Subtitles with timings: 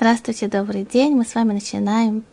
[0.00, 1.14] Здравствуйте, добрый день.
[1.14, 2.24] Мы с вами начинаем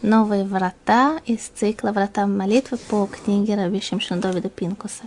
[0.00, 5.02] новые врата из цикла «Врата молитвы» по книге Раби Шимшин Довида Пинкуса.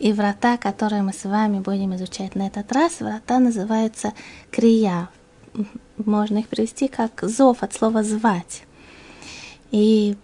[0.00, 4.14] И врата, которые мы с вами будем изучать на этот раз, врата называются
[4.50, 5.08] крия.
[5.96, 8.64] Можно их привести как зов от слова «звать».
[9.70, 10.16] И,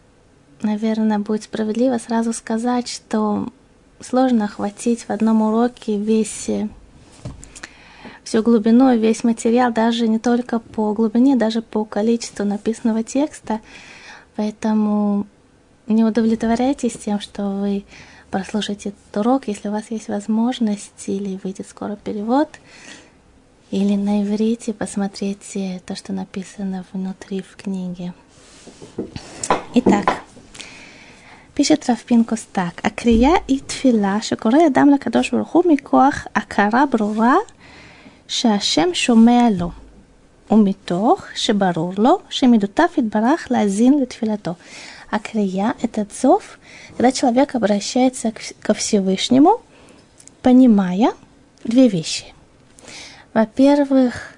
[0.62, 3.52] наверное, будет справедливо сразу сказать, что
[4.00, 6.50] сложно охватить в одном уроке весь
[8.30, 13.60] всю глубину, весь материал, даже не только по глубине, даже по количеству написанного текста.
[14.36, 15.26] Поэтому
[15.88, 17.84] не удовлетворяйтесь тем, что вы
[18.30, 22.48] прослушаете этот урок, если у вас есть возможность, или выйдет скоро перевод,
[23.72, 28.14] или на иврите посмотрите то, что написано внутри в книге.
[29.74, 30.06] Итак,
[31.56, 32.74] пишет Равпинкус так.
[32.84, 37.40] Акрия и тфила, шакуре дам лакадош баруху микоах акара брура–
[38.29, 39.71] שהשם שומע לו,
[40.51, 44.53] ומתוך שברור לו שמידותיו יתברך להאזין לתפילתו.
[45.11, 46.59] Акрия – это зов,
[46.89, 49.61] когда человек обращается ко Всевышнему,
[50.41, 51.13] понимая
[51.63, 52.33] две вещи.
[53.33, 54.33] Во-первых,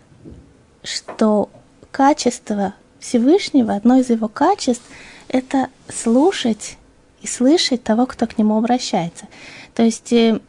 [0.83, 1.49] что
[1.91, 6.77] качество Всевышнего, одно из его качеств – это слушать
[7.21, 9.25] и слышать того, кто к нему обращается.
[9.73, 10.39] То есть э,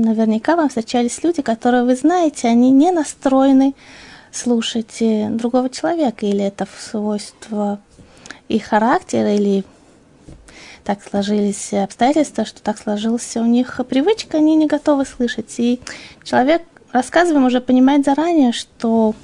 [0.00, 3.74] наверняка вам встречались люди, которые вы знаете, они не настроены
[4.32, 7.80] слушать э, другого человека, или это свойство
[8.48, 9.64] их характера, или
[10.84, 15.54] так сложились обстоятельства, что так сложилась у них привычка, они не готовы слышать.
[15.58, 15.80] И
[16.24, 19.14] человек, рассказываем, уже понимает заранее, что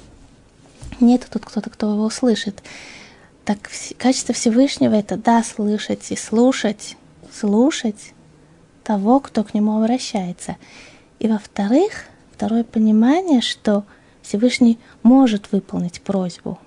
[0.99, 2.61] нет тут кто-то, кто его услышит.
[3.45, 3.57] Так
[3.97, 6.95] качество Всевышнего это да, слышать и слушать,
[7.33, 8.13] слушать
[8.88, 10.56] того, кто к нему обращается.
[11.18, 13.84] И во-вторых, второе понимание, что
[14.22, 16.58] Всевышний может выполнить просьбу.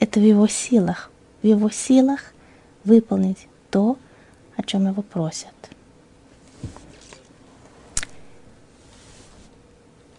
[0.00, 1.10] Это в его силах.
[1.42, 2.32] В его силах
[2.84, 3.96] выполнить то,
[4.56, 5.52] о чем его просят.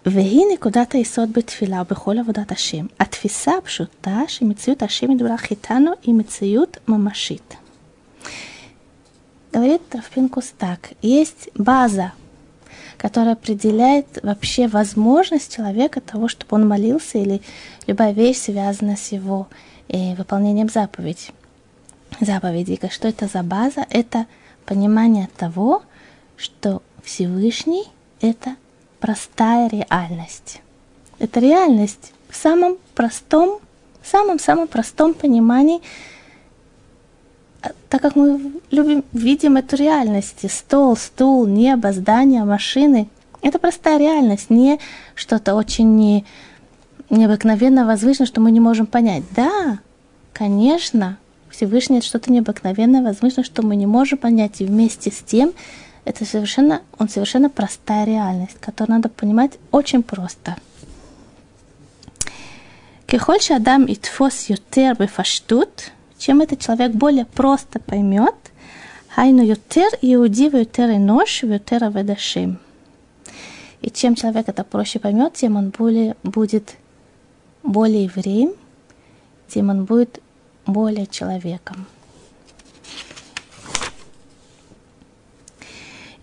[0.06, 2.86] והיא נקודת היסוד בתפילה ובכל עבודת השם.
[3.00, 7.56] התפיסה הפשוטה שמציאות השם יתברך איתנו היא מציאות ממשית.
[9.53, 10.91] Говорит Травпинкус так.
[11.03, 12.13] Есть база,
[12.97, 17.43] которая определяет вообще возможность человека того, чтобы он молился, или
[17.87, 19.49] любая вещь связана с его
[19.89, 21.31] э, выполнением заповедей.
[22.21, 22.79] Заповедей.
[22.91, 23.87] Что это за база?
[23.91, 24.27] Это
[24.67, 25.83] понимание того,
[26.37, 27.85] что Всевышний–
[28.21, 28.55] это
[29.01, 30.61] простая реальность.
[31.19, 33.59] Это реальность в самом простом,
[34.05, 35.81] самом-самом простом понимании–
[37.63, 43.09] а, так как мы любим, видим эту реальность, стол, стул, небо, здание, машины,
[43.43, 44.79] это простая реальность, не
[45.15, 46.25] что-то очень не,
[47.11, 49.25] необыкновенно возвышенное, что мы не можем понять.
[49.37, 49.79] Да,
[50.33, 51.19] конечно,
[51.51, 55.53] Всевышний это что-то необыкновенное, возвышенное, что мы не можем понять, и вместе с тем
[56.05, 60.57] это совершенно, он совершенно простая реальность, которую надо понимать очень просто.
[63.07, 68.35] Кехольша адам и тфос ютер бефаштут– чем этот человек более просто поймет,
[69.09, 72.59] хайну ютер иуди ютер энош ютер аведашим.
[73.81, 76.77] И чем человек это проще поймет, тем он более, будет
[77.63, 78.53] более евреем,
[79.49, 80.21] тем он будет
[80.67, 81.87] более человеком.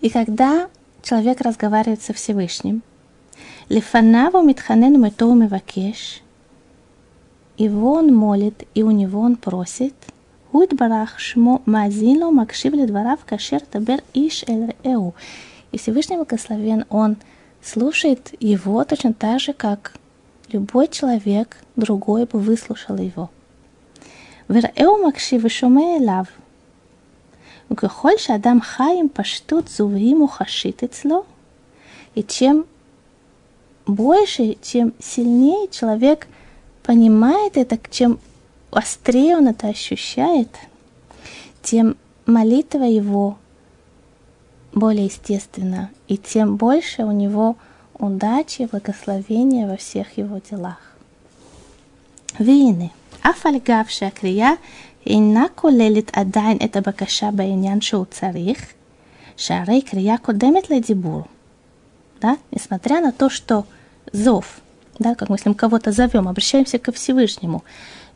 [0.00, 0.68] И когда
[1.02, 2.82] человек разговаривает со Всевышним,
[3.68, 6.22] Лифанаву митханен метоу мивакеш–
[7.57, 9.93] его он молит, и у него он просит.
[10.51, 15.13] Худ барах шмо мазило макшив ледварав кашер табер иш эль эу.
[15.71, 17.17] И Всевышний Благословен, он
[17.61, 19.93] слушает его точно так же, как
[20.51, 23.29] любой человек другой бы выслушал его.
[24.49, 26.23] וראהו מקשיב ושומע אליו.
[27.71, 31.23] וככל שאדם חי עם פשטות זוהי מוחשית אצלו,
[32.15, 32.65] и чем
[33.87, 36.35] больше, чем сильнее человек –
[36.87, 38.19] понимает это, чем
[38.71, 40.49] острее он это ощущает,
[41.61, 43.37] тем молитва его
[44.73, 47.55] более естественна, и тем больше у него
[47.93, 50.79] удачи и благословения во всех его делах.
[52.39, 52.87] והנה,
[53.21, 54.51] אף על גב שהקריאה
[55.05, 58.73] אינה כוללת עדיין את הבקשה בעניין שהוא צריך,
[59.37, 61.23] שהרי קריאה קודמת לדיבור.
[62.21, 62.33] Да?
[62.51, 63.65] Несмотря на то, что
[64.13, 64.66] зов –
[64.98, 67.64] да, как мы, с ним кого-то зовем, обращаемся ко Всевышнему.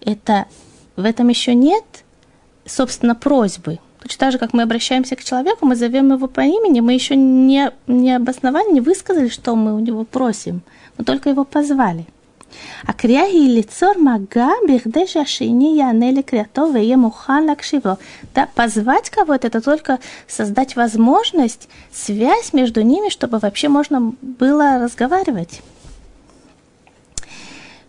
[0.00, 0.46] Это
[0.96, 1.84] в этом еще нет,
[2.66, 3.78] собственно, просьбы.
[4.00, 7.14] Точно так же, как мы обращаемся к человеку, мы зовем его по имени, мы еще
[7.14, 10.62] не, не обосновали, не высказали, что мы у него просим.
[10.98, 12.06] Мы только его позвали.
[12.84, 17.98] А кряги или цор мага бихдеши ашини янели крятова и мухан лакшиво.
[18.34, 25.62] Да, позвать кого-то, это только создать возможность, связь между ними, чтобы вообще можно было разговаривать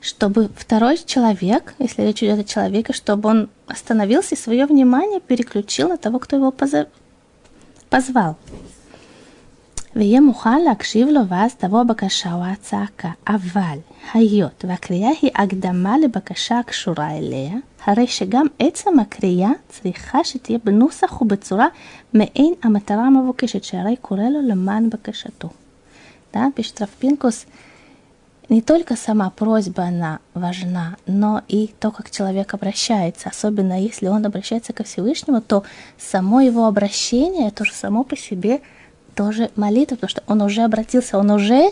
[0.03, 5.88] Чтобы второй человек, если речь идет о человеке, чтобы он остановился и свое внимание переключил
[5.88, 6.87] на того, кто его позов...
[7.91, 8.37] позвал.
[9.97, 13.11] ויהיה מוכן להקשיב לו ואז תבוא הבקשה או הצעקה.
[13.29, 13.79] אבל
[14.15, 17.53] היות והקריאה היא הקדמה לבקשה הקשורה אליה,
[17.85, 21.67] הרי שגם עצם הקריאה צריכה שתהיה בנוסח ובצורה
[22.15, 25.49] מעין המטרה המבוקשת, שהרי קורא לו למען בקשתו.
[26.35, 27.47] Да, пишет Равпинкус,
[28.54, 33.30] не только сама просьба, она важна, но и то, как человек обращается.
[33.30, 35.64] Особенно если он обращается ко Всевышнему, то
[35.98, 38.62] само его обращение, это же само по себе,
[39.16, 41.72] тоже молитва, потому что он уже обратился, он уже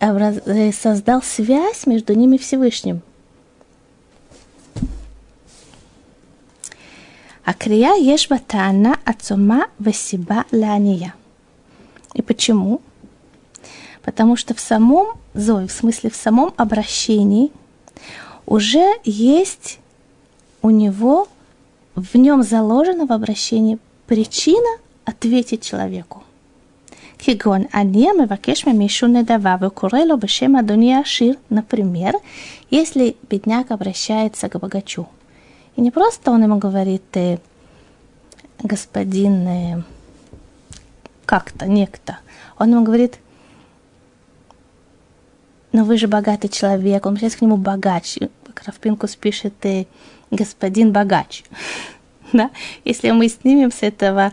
[0.00, 3.02] э, создал связь между ним и Всевышним.
[7.44, 11.14] А Акрия ешба таана ацума васиба лания.
[12.14, 12.80] И почему?
[14.05, 17.51] Потому что в самом зое, в смысле в самом обращении,
[18.45, 19.79] уже есть
[20.61, 21.27] у него,
[21.95, 23.77] в нем заложена в обращении
[24.07, 26.23] причина ответить человеку.
[27.23, 32.13] כגון, אני מבקש ממישהו נדבה וקורא לו בשם אדוני העשיר, например,
[32.71, 35.07] если бедняк обращается к богачу.
[35.75, 37.37] И не просто он ему говорит, э,
[38.63, 39.83] господин э,
[41.25, 42.17] как-то, некто.
[42.57, 43.19] Он ему говорит,
[45.76, 48.16] но вы же богатый человек, он обращается к нему богач.
[48.54, 49.84] Кравпинкус пишет, э,
[50.30, 51.44] господин богач.
[52.32, 52.50] да?
[52.86, 54.32] Если мы снимем с этого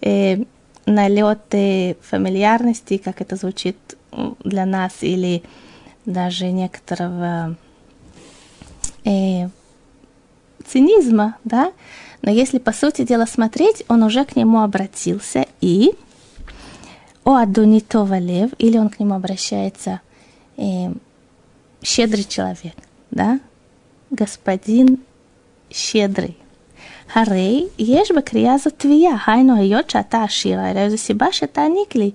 [0.00, 0.38] э,
[0.86, 3.76] налет э, фамильярности, как это звучит
[4.42, 5.44] для нас, или
[6.06, 7.54] даже некоторого
[9.04, 9.46] э,
[10.66, 11.72] цинизма, да,
[12.20, 15.92] но если по сути дела смотреть, он уже к нему обратился и
[17.22, 20.00] о Адунитова лев, или он к нему обращается
[20.59, 20.63] э,
[21.83, 22.75] щедрый человек,
[23.11, 23.39] да,
[24.11, 24.97] господин
[25.71, 26.37] щедрый.
[27.13, 32.11] הרי יש בקריאה הזאת תביעה, היינו היות שאתה עשיר, הרי זו סיבה שתעניק לי.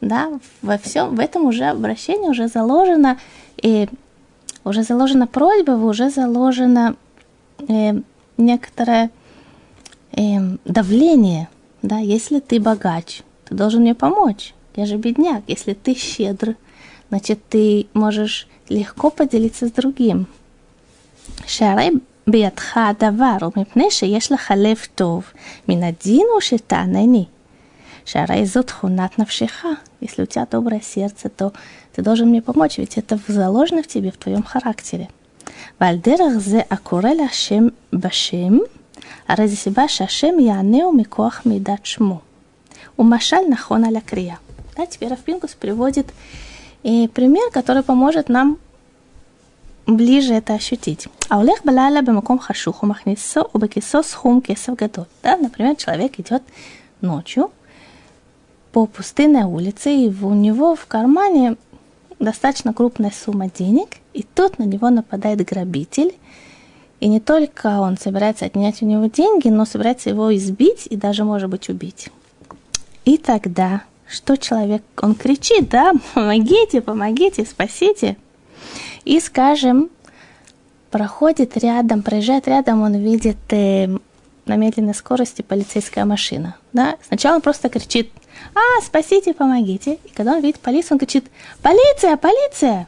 [0.00, 0.28] Да,
[0.62, 3.18] во всем, в этом уже обращении уже заложено,
[3.62, 3.86] э,
[4.64, 6.94] уже заложена просьба, уже заложено
[7.68, 8.00] э,
[8.36, 9.10] некоторое
[10.12, 11.48] э, давление,
[11.82, 16.54] да, если ты богач, ты должен мне помочь, я же бедняк, если ты щедр,
[17.12, 20.26] значит, ты можешь легко поделиться с другим.
[21.46, 21.90] שהרי
[22.26, 25.24] בידך הדבר, ומפני שיש לך לב טוב,
[25.68, 27.24] מן הדין הוא שתענני.
[28.04, 29.64] שהרי זו תכונת נפשך.
[30.00, 31.52] Если у тебя доброе сердце, то
[31.94, 35.08] ты должен мне помочь, ведь это заложено в тебе, в твоем характере.
[35.80, 38.58] ועל דרך זה הקורא להשם בשם,
[39.28, 42.20] הרי זו סיבה שהשם יענהו מכוח מידת שמו.
[42.98, 44.36] ומשל נכון על הקריאה.
[44.76, 46.12] Да, теперь Рафпинкус приводит
[46.83, 48.57] и пример, который поможет нам
[49.87, 51.07] ближе это ощутить.
[51.29, 55.07] А улех балала бемаком хашуху махнисо убекисо схум кесов гадот.
[55.21, 56.43] Да, например, человек идет
[57.01, 57.51] ночью
[58.71, 61.57] по пустынной улице, и у него в кармане
[62.19, 66.15] достаточно крупная сумма денег, и тут на него нападает грабитель,
[66.99, 71.25] и не только он собирается отнять у него деньги, но собирается его избить и даже,
[71.25, 72.09] может быть, убить.
[73.03, 78.17] И тогда, что человек, он кричит, да, помогите, помогите, спасите–
[79.05, 79.89] и, скажем,
[80.91, 83.87] проходит рядом, проезжает рядом, он видит э,
[84.45, 86.55] на медленной скорости полицейская машина.
[86.71, 86.97] Да?
[87.05, 88.11] Сначала он просто кричит,
[88.55, 89.99] а, спасите, помогите.
[90.03, 91.25] И когда он видит полицию, он кричит,
[91.61, 92.87] полиция, полиция!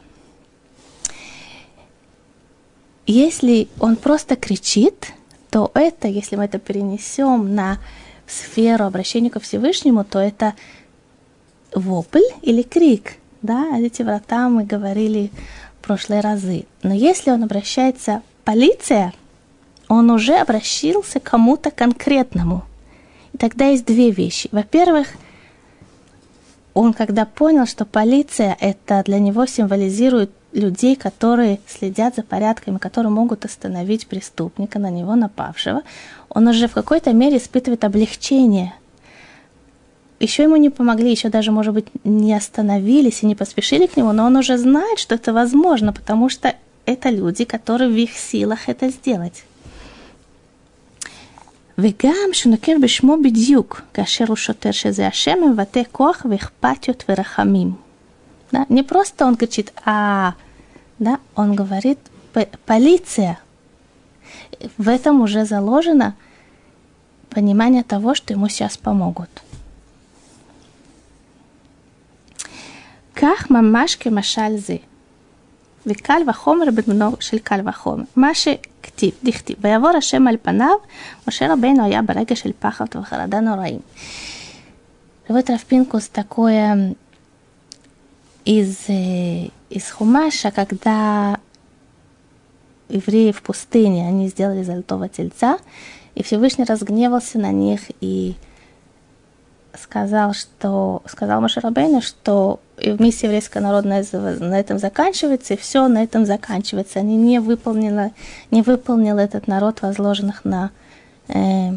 [3.06, 5.12] Если он просто кричит,
[5.50, 7.78] то это, если мы это перенесем на
[8.26, 10.54] сферу обращения ко Всевышнему, то это
[11.76, 13.16] вопль или крик.
[13.42, 15.30] Да, эти врата мы говорили
[15.82, 16.64] прошлые разы.
[16.82, 19.12] Но если он обращается полиция,
[19.88, 22.64] он уже обращался к кому-то конкретному.
[23.32, 24.48] И тогда есть две вещи.
[24.50, 25.08] Во-первых,
[26.74, 33.12] он когда понял, что полиция это для него символизирует людей, которые следят за порядками, которые
[33.12, 35.82] могут остановить преступника, на него напавшего,
[36.28, 38.74] он уже в какой-то мере испытывает облегчение–
[40.19, 44.11] еще ему не помогли, еще даже, может быть, не остановились и не поспешили к нему,
[44.11, 48.69] но он уже знает, что это возможно, потому что это люди, которые в их силах
[48.69, 49.43] это сделать.
[51.77, 57.73] וגם שנוקר בשמו בדיוק, כאשר הוא שוטר שזה השם מבטא כוח ואכפתיות ורחמים.
[58.51, 58.65] Да?
[58.69, 60.33] Не просто он кричит, а
[60.99, 61.99] да, он говорит
[62.65, 63.39] полиция.
[64.77, 66.15] В этом уже заложено
[67.29, 69.29] понимание того, что ему сейчас помогут.
[73.25, 74.75] כך ממש כמשל זה.
[75.85, 78.03] וקל וחומר בדמנו של קל וחומר.
[78.15, 80.75] מה שכתיב, דכתיב, ויעבור השם על פניו,
[81.27, 83.79] משה רבנו היה ברגע של פחד וחרדה נוראים.
[85.29, 86.95] Вот Равпинкус такое
[88.43, 88.89] из,
[89.69, 91.39] из Хумаша, когда
[92.89, 95.57] евреи в пустыне, они сделали золотого тельца,
[96.15, 98.35] и Всевышний разгневался на них и
[99.76, 106.26] сказал, что сказал Машарабейну, что миссия еврейского народа на этом заканчивается, и все на этом
[106.26, 106.98] заканчивается.
[106.98, 108.12] Они не выполнили,
[108.50, 110.70] не выполнил этот народ возложенных на,
[111.28, 111.70] э,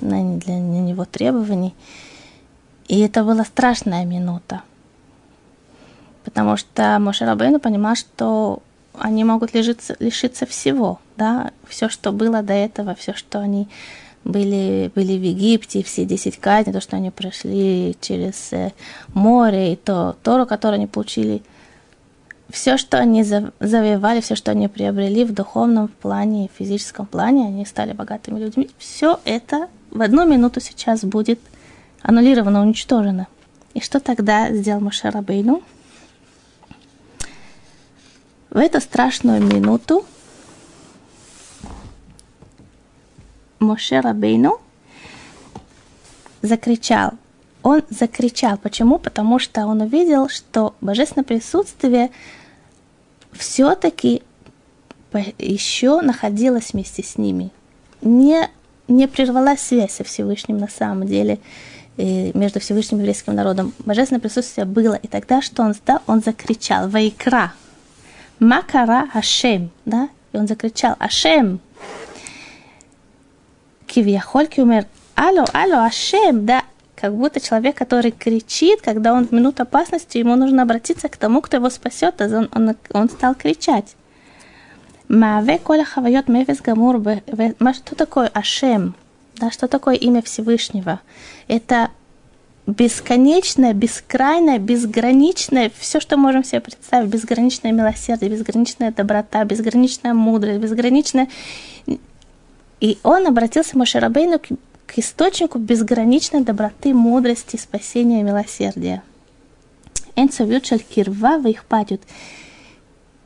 [0.00, 1.74] на, для, него требований.
[2.88, 4.62] И это была страшная минута,
[6.24, 8.62] потому что Мошерабейну понимал, что
[8.98, 13.68] они могут лишиться, лишиться всего, да, все, что было до этого, все, что они
[14.26, 18.72] были, были в Египте, все 10 казней, то, что они прошли через э,
[19.14, 21.42] море, и то Тору, которую они получили,
[22.50, 27.64] все, что они завоевали, все, что они приобрели в духовном плане, в физическом плане, они
[27.64, 31.40] стали богатыми людьми, все это в одну минуту сейчас будет
[32.02, 33.28] аннулировано, уничтожено.
[33.74, 35.62] И что тогда сделал Моше Рабейну?
[38.50, 40.06] В эту страшную минуту
[43.58, 44.60] Моше Рабейну
[46.42, 47.12] закричал.
[47.62, 48.58] Он закричал.
[48.58, 48.98] Почему?
[48.98, 52.10] Потому что он увидел, что божественное присутствие
[53.32, 54.22] все-таки
[55.38, 57.50] еще находилось вместе с ними.
[58.02, 58.48] Не,
[58.88, 61.38] не прервалась связь со Всевышним на самом деле
[61.96, 63.72] между Всевышним и еврейским народом.
[63.78, 64.94] Божественное присутствие было.
[64.94, 66.00] И тогда что он сделал?
[66.06, 67.52] Он закричал «Вайкра!»
[68.38, 70.10] «Макара Ашем!» да?
[70.32, 71.60] И он закричал «Ашем!»
[73.96, 74.84] Кивьяхоль умер
[75.14, 76.64] «Алло, алло, Ашем!» Да,
[76.96, 81.40] как будто человек, который кричит, когда он в минуту опасности, ему нужно обратиться к тому,
[81.40, 83.96] кто его спасет, а он, он, он стал кричать.
[85.08, 88.94] Маве коля хавайот мефис гамур Что такое Ашем?
[89.36, 91.00] Да, что такое имя Всевышнего?
[91.48, 91.88] Это
[92.66, 101.28] бесконечное, бескрайное, безграничное, все, что можем себе представить, безграничное милосердие, безграничная доброта, безграничная мудрость, безграничная
[102.79, 104.47] и он обратился Мошерабейну к,
[104.87, 109.03] к источнику безграничной доброты, мудрости, спасения и милосердия.
[110.15, 112.01] Энцовют кирва в их падют.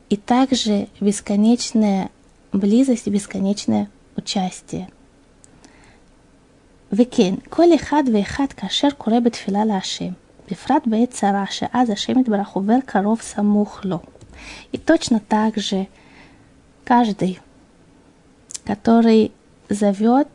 [0.08, 2.10] И также бесконечная
[2.52, 4.88] близость и бесконечное участие.
[6.92, 10.12] וכן, כל אחד ואחד כאשר קורא בתפילה להשם,
[10.50, 13.98] בפרט בעת צרה, שאז השם יתברך עובר קרוב סמוך לו.
[14.72, 15.88] И точно так же
[16.84, 17.40] каждый,
[18.64, 19.32] который
[19.73, 20.27] зовет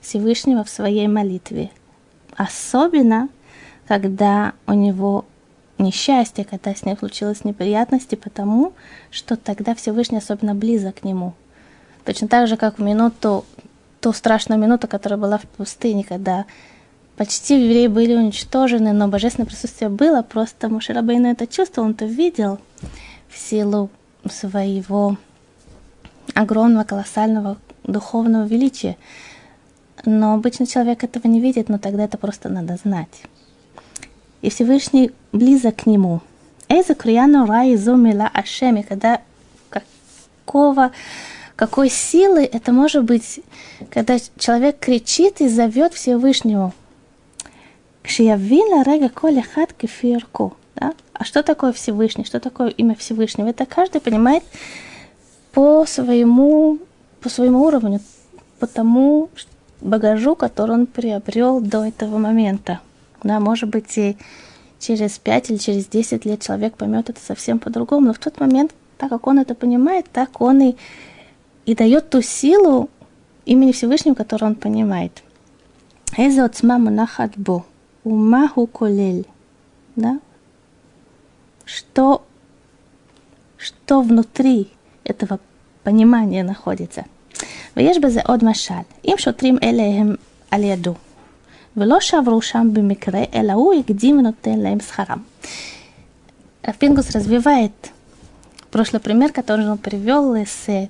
[0.00, 1.70] Всевышнего в своей молитве.
[2.36, 3.28] Особенно,
[3.86, 5.24] когда у него
[5.78, 8.72] несчастье, когда с ним случилось неприятности, потому
[9.10, 11.34] что тогда Всевышний особенно близок к нему.
[12.04, 13.44] Точно так же, как в минуту,
[14.00, 16.46] ту страшную минуту, которая была в пустыне, когда
[17.16, 22.58] почти евреи были уничтожены, но божественное присутствие было, просто Мушарабейну это чувствовал, он это видел
[23.28, 23.90] в силу
[24.30, 25.16] своего
[26.34, 27.56] огромного, колоссального
[27.88, 28.96] духовного величия.
[30.04, 33.22] Но обычно человек этого не видит, но тогда это просто надо знать.
[34.42, 36.20] И Всевышний близок к нему.
[36.68, 39.20] Эйза крияну рай зумила ашеми, когда
[39.70, 40.92] какого,
[41.56, 43.40] какой силы это может быть,
[43.90, 46.72] когда человек кричит и зовет Всевышнему.
[48.02, 50.56] Кшиявина рега коля хат кефирку.
[50.76, 50.94] Да?
[51.12, 52.24] А что такое Всевышний?
[52.24, 53.48] Что такое имя Всевышнего?
[53.48, 54.44] Это каждый понимает
[55.52, 56.78] по своему
[57.20, 58.00] по своему уровню,
[58.58, 59.30] по тому
[59.80, 62.80] багажу, который он приобрел до этого момента.
[63.22, 64.16] Да, может быть, и
[64.78, 68.72] через 5 или через 10 лет человек поймет это совсем по-другому, но в тот момент,
[68.96, 70.76] так как он это понимает, так он и,
[71.66, 72.88] и дает ту силу
[73.44, 75.22] имени Всевышнего, которую он понимает.
[76.16, 77.64] Эза от маму нахатбо,
[78.04, 79.26] умаху колель.
[79.96, 80.20] Да?
[81.64, 82.24] Что,
[83.56, 84.68] что внутри
[85.04, 85.40] этого
[85.87, 87.01] понимание находится.
[87.77, 88.73] ויש בזה עוד משל,
[89.05, 90.15] אם שוטרים אלה הם
[90.51, 90.93] על ידו,
[91.77, 95.19] ולא שעברו שם במקרה, אלא הוא הקדים ונותן להם שכרם.
[96.65, 97.91] Рафингус развивает
[98.71, 100.87] прошлый пример, который он привел с, э,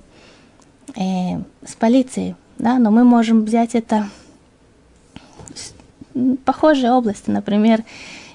[1.66, 4.08] с полицией, да, но мы можем взять это
[6.46, 7.84] похожие области, например,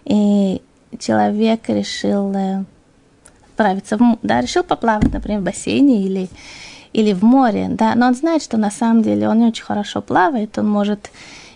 [0.05, 0.61] и
[0.99, 2.65] человек решил э,
[3.54, 6.30] отправиться в, да, решил поплавать, например, в бассейне или,
[6.92, 10.02] или в море, да, но он знает, что на самом деле он не очень хорошо
[10.02, 11.12] плавает, он может,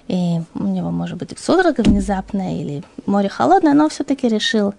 [0.07, 4.73] и у него может быть судорога внезапная или море холодное, но все-таки решил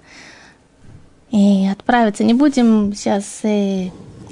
[1.31, 2.25] и отправиться.
[2.25, 3.43] Не будем сейчас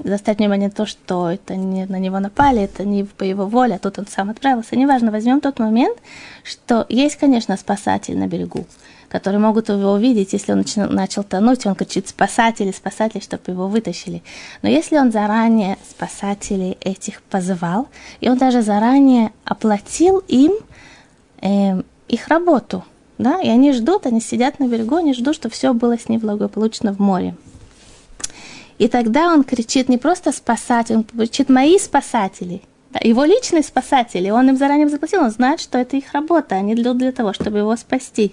[0.04, 3.78] заставить внимание то, что это не на него напали, это не по его воле, а
[3.78, 4.76] тут он сам отправился.
[4.76, 5.98] Неважно, возьмем тот момент,
[6.42, 8.66] что есть, конечно, спасатель на берегу,
[9.08, 13.68] которые могут его увидеть, если он начал, начал тонуть, он кричит «спасатели, спасатели», чтобы его
[13.68, 14.22] вытащили.
[14.62, 17.88] Но если он заранее спасателей этих позывал,
[18.20, 20.52] и он даже заранее оплатил им
[21.42, 22.84] э, их работу–
[23.18, 26.20] да, и они ждут, они сидят на берегу, они ждут, что все было с ним
[26.20, 27.34] благополучно в море.
[28.78, 32.62] И тогда он кричит не просто спасатель, он кричит «мои спасатели»,
[33.02, 36.94] его личные спасатели, он им заранее заплатил, он знает, что это их работа, они для,
[36.94, 38.32] для того, чтобы его спасти.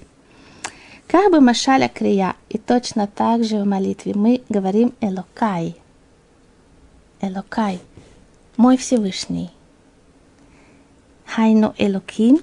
[1.08, 5.76] Как бы Машаля Крия, и точно так же в молитве мы говорим Элокай.
[7.22, 7.80] Элокай,
[8.58, 9.52] мой Всевышний.
[11.26, 12.40] Хайну Элоким,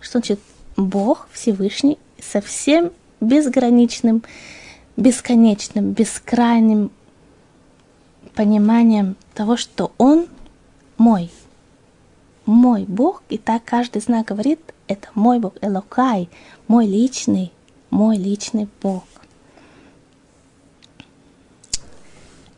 [0.00, 0.40] что значит
[0.76, 4.22] Бог Всевышний совсем безграничным,
[4.96, 6.90] бесконечным, бескрайним
[8.34, 10.26] пониманием того, что Он
[10.98, 11.30] мой,
[12.46, 16.28] мой Бог, и так каждый знак говорит, это мой Бог, Элокай,
[16.68, 17.52] мой личный,
[17.90, 19.04] мой личный Бог.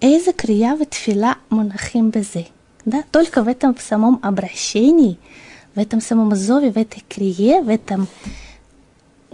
[0.00, 2.48] Эйза крия тфила монахим безе.
[2.84, 5.18] Да, только в этом самом обращении–
[5.74, 8.08] в этом самом зове, в этой крие, в этом...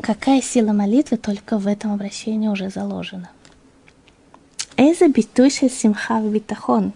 [0.01, 3.29] Какая сила молитвы только в этом обращении уже заложена.
[4.80, 6.92] Эза битуйши симха битахон.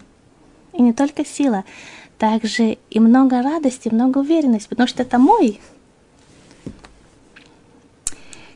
[0.74, 1.64] И не только сила,
[2.18, 5.60] также и много радости, много уверенности, потому что это мой.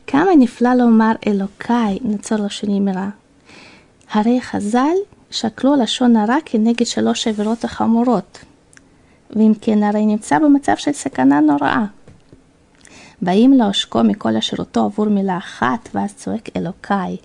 [0.07, 3.09] כמה נפלא לומר אלוקיי נצור לו שנאמרה.
[4.11, 4.95] הרי חז"ל
[5.31, 8.39] שקלו לשון הרע כנגד שלוש עבירות החמורות.
[9.29, 11.85] ואם כן, הרי נמצא במצב של סכנה נוראה.
[13.21, 17.17] באים לעושקו מכל השירותו עבור מילה אחת, ваз צועק אלוקיי.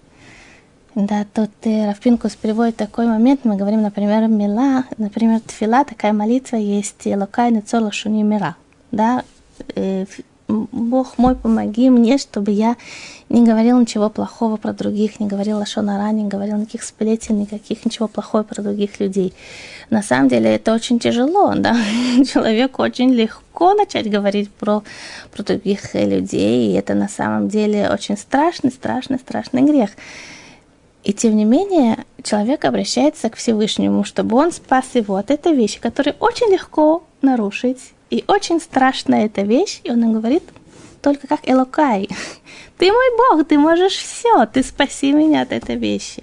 [0.96, 6.56] Да, тут э, Равпинкус приводит такой момент, мы говорим, например, мила, например, тфила, такая молитва
[6.56, 8.56] есть, элокай нецола шуни мира,
[8.92, 9.24] да,
[9.76, 10.06] э,
[10.48, 12.78] Бог мой, помоги мне, чтобы я
[13.30, 17.84] не говорил ничего плохого про других, не говорил о Шонара, не говорил никаких сплетен, никаких
[17.84, 19.34] ничего плохого про других людей.
[19.90, 21.76] На самом деле это очень тяжело, да,
[22.32, 24.84] человеку очень легко начать говорить про,
[25.34, 29.90] про других людей, и это на самом деле очень страшный, страшный, страшный грех.
[31.05, 35.81] И тем не менее, человек обращается к Всевышнему, чтобы он спас его от этой вещи,
[35.81, 40.43] которую очень легко нарушить и очень страшная эта вещь, и он им говорит,
[41.01, 42.09] только как Элокай,
[42.79, 46.23] ты мой Бог, ты можешь все, ты спаси меня от этой вещи.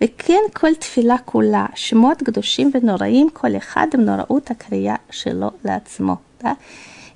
[0.00, 6.16] וכן כל תפילה כולה, שמות קדושים ונוראים, כל אחד עם נוראות הקריאה שלו לעצמו.
[6.42, 6.52] Да?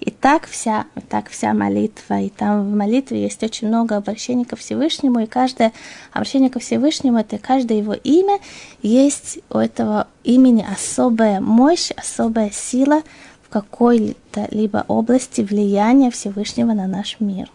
[0.05, 2.21] И так вся, и так вся молитва.
[2.21, 5.73] И там в молитве есть очень много обращений ко Всевышнему, и каждое
[6.13, 8.39] обращение ко Всевышнему, это каждое его имя,
[8.83, 13.03] есть у этого имени особая мощь, особая сила
[13.43, 17.51] в какой-то либо области влияния Всевышнего на наш мир.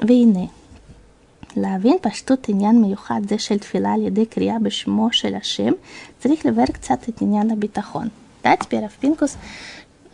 [0.00, 0.50] Войны.
[1.56, 5.72] להבין פשטות עניין מיוחד זה של תפילה על ידי קריאה בשמו של השם,
[6.18, 8.08] צריך לבאר קצת את עניין הביטחון.
[8.42, 9.36] Да, теперь Авпинкус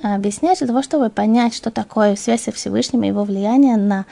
[0.04, 4.06] Э, объясняет для того, чтобы понять, что такое связь со Всевышним и его влияние на,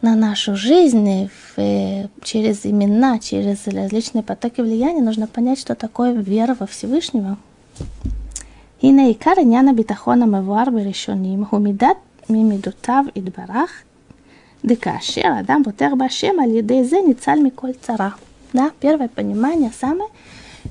[0.00, 6.12] на нашу жизнь в, э, через имена, через различные потоки влияния, нужно понять, что такое
[6.12, 7.36] вера во Всевышнего.
[8.80, 11.98] И на икар няна битахона мавуар решоним хумидат
[12.28, 13.70] мимидутав идбарах
[14.62, 18.14] декашер адам бутер башем алидезе ницаль миколь цара.
[18.52, 20.10] Да, первое понимание самое,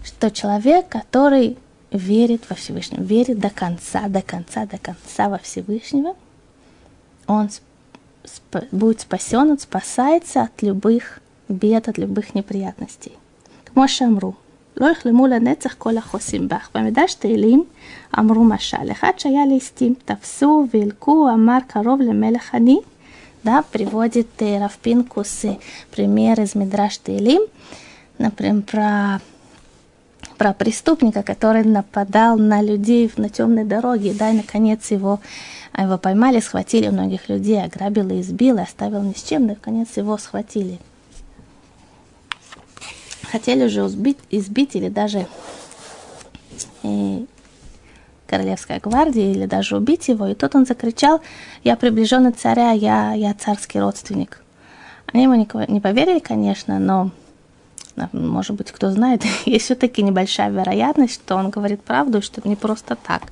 [0.04, 1.58] что человек, который
[1.91, 6.15] верит во Всевышнего, верит до конца, до конца, до конца во Всевышнего,
[7.27, 7.49] он
[8.25, 13.13] сп- будет спасен, он спасается от любых бед, от любых неприятностей.
[13.67, 14.33] כמו שאמרו,
[14.77, 16.71] לא יחלמו לנצח כל החוסים בך.
[16.75, 17.65] במדרש תהילים
[18.19, 22.79] אמרו משל, אחד שהיה ליסטים, תפסו והלקו, אמר קרוב למלך אני.
[23.45, 25.47] Да, приводит Равпинкус
[25.91, 27.43] пример из Мидраш Тейлим,
[28.19, 29.21] например, про
[30.38, 35.20] про преступника, который нападал на людей на темной дороге, да, и наконец его,
[35.78, 40.18] его поймали, схватили многих людей, ограбил и избил, и оставил ни с чем, наконец его
[40.18, 40.80] схватили.
[43.32, 45.28] Хотели уже избить, избить или даже
[46.84, 47.26] э,
[48.28, 51.22] королевская гвардия, или даже убить его, и тут он закричал,
[51.64, 54.44] я приближенный царя, я, я царский родственник.
[55.08, 57.12] Они ему не поверили, конечно, но,
[58.12, 62.96] может быть, кто знает, есть все-таки небольшая вероятность, что он говорит правду, что не просто
[62.96, 63.24] так.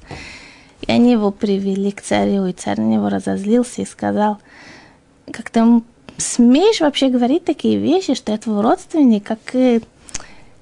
[0.82, 4.40] И они его привели к царю, и царь на него разозлился и сказал,
[5.32, 5.64] как ты
[6.18, 9.40] смеешь вообще говорить такие вещи, что я твой родственник, как,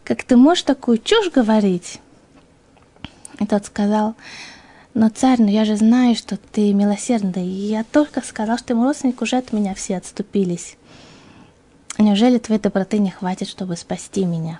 [0.03, 1.99] как ты можешь такую чушь говорить?
[3.39, 4.15] И тот сказал,
[4.93, 7.47] но царь, ну я же знаю, что ты милосердный.
[7.47, 10.77] Я только сказал, что ему родственник, уже от меня все отступились.
[11.97, 14.60] Неужели твоей доброты не хватит, чтобы спасти меня?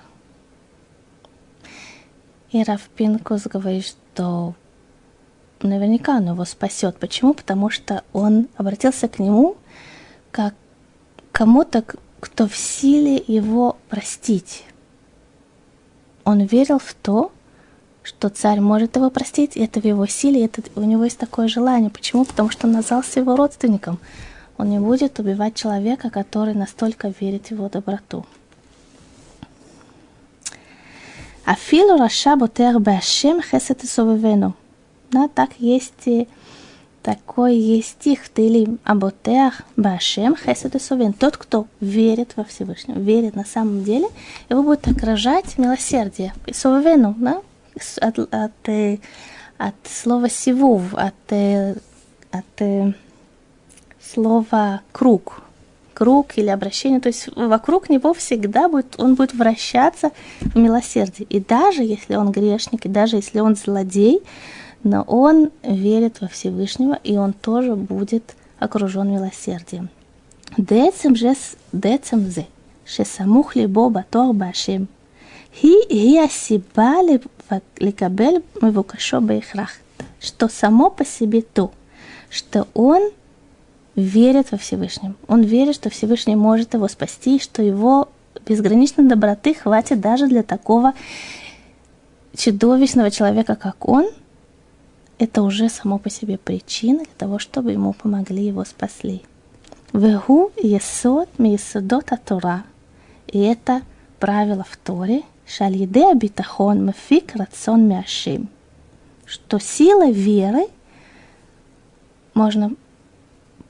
[2.50, 4.54] И Равпинкус говорит, что
[5.60, 6.96] наверняка он его спасет.
[6.98, 7.34] Почему?
[7.34, 9.56] Потому что он обратился к нему
[10.30, 10.54] как
[11.32, 11.84] кому-то,
[12.20, 14.64] кто в силе его простить.
[16.24, 17.32] Он верил в то,
[18.02, 21.90] что царь может его простить, это в его силе, это, у него есть такое желание.
[21.90, 22.24] Почему?
[22.24, 23.98] Потому что он назвался его родственником.
[24.56, 28.24] Он не будет убивать человека, который настолько верит в его доброту.
[31.44, 33.86] Афилу раша ботер башем хесет и
[35.10, 36.08] Да, так есть
[37.04, 41.12] такой есть стих в Тилим Аботеах Башем Хесед Совен.
[41.12, 44.08] Тот, кто верит во Всевышнего, верит на самом деле,
[44.48, 46.32] его будет окружать милосердие.
[46.46, 47.42] И Совену, да?
[48.00, 48.98] От, от, э,
[49.58, 51.74] от слова сивув, от, э,
[52.30, 52.62] от
[54.12, 55.42] слово «круг»,
[55.94, 61.24] круг или обращение, то есть вокруг него всегда будет, он будет вращаться в милосердии.
[61.30, 64.20] И даже если он грешник, и даже если он злодей,
[64.82, 69.88] но он верит во Всевышнего, и он тоже будет окружен милосердием.
[70.58, 71.34] Децем же
[71.72, 72.46] децем зе,
[72.86, 74.88] самух ли боба тор башем.
[75.54, 76.96] Хи ги асиба
[77.78, 79.70] ликабель мивукашо бейхрах.
[80.20, 81.70] Что само по себе то,
[82.30, 83.10] что он–
[83.96, 85.16] верит во Всевышнем.
[85.28, 88.08] Он верит, что Всевышний может его спасти, что его
[88.46, 90.92] безграничной доброты хватит даже для такого
[92.36, 94.08] чудовищного человека, как он–
[95.18, 99.22] это уже само по себе причина для того, чтобы ему помогли, его спасли.
[99.92, 102.64] Вегу есот миесодот Тора.
[103.28, 103.82] И это
[104.18, 108.48] правило в Торе, шальиде абитахон мефик рацион мяшим,
[109.24, 110.66] что сила веры
[112.34, 112.72] можно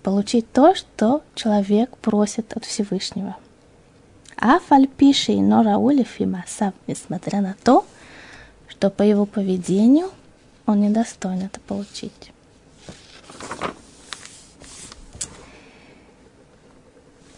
[0.04, 3.36] получить то, что человек просит от Всевышнего.
[4.38, 7.86] А фальпиши и нора улифимасав, несмотря на то,
[8.68, 10.20] что по его поведению –
[10.70, 12.32] он не достоин это получить.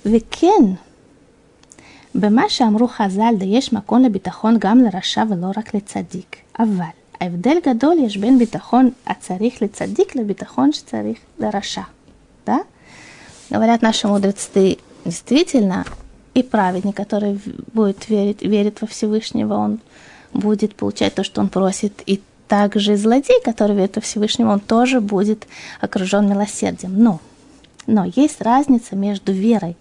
[0.05, 0.63] וכן,
[2.15, 6.37] במה שאמרו חז"ל, יש מקום לביטחון גם לרשע ולא רק לצדיק.
[6.59, 6.85] אבל
[7.21, 11.81] ההבדל גדול יש בין ביטחון הצריך לצדיק לביטחון שצריך לרשע.
[12.46, 12.64] Да?
[13.50, 15.84] Говорят наши мудрецы, действительно,
[16.34, 17.40] и праведник, который
[17.72, 19.80] будет верить, верит во Всевышнего, он
[20.32, 25.00] будет получать то, что он просит, и также злодей, который верит во Всевышнего, он тоже
[25.00, 25.46] будет
[25.80, 27.02] окружен милосердием.
[27.02, 27.20] Но,
[27.86, 29.76] но есть разница между верой,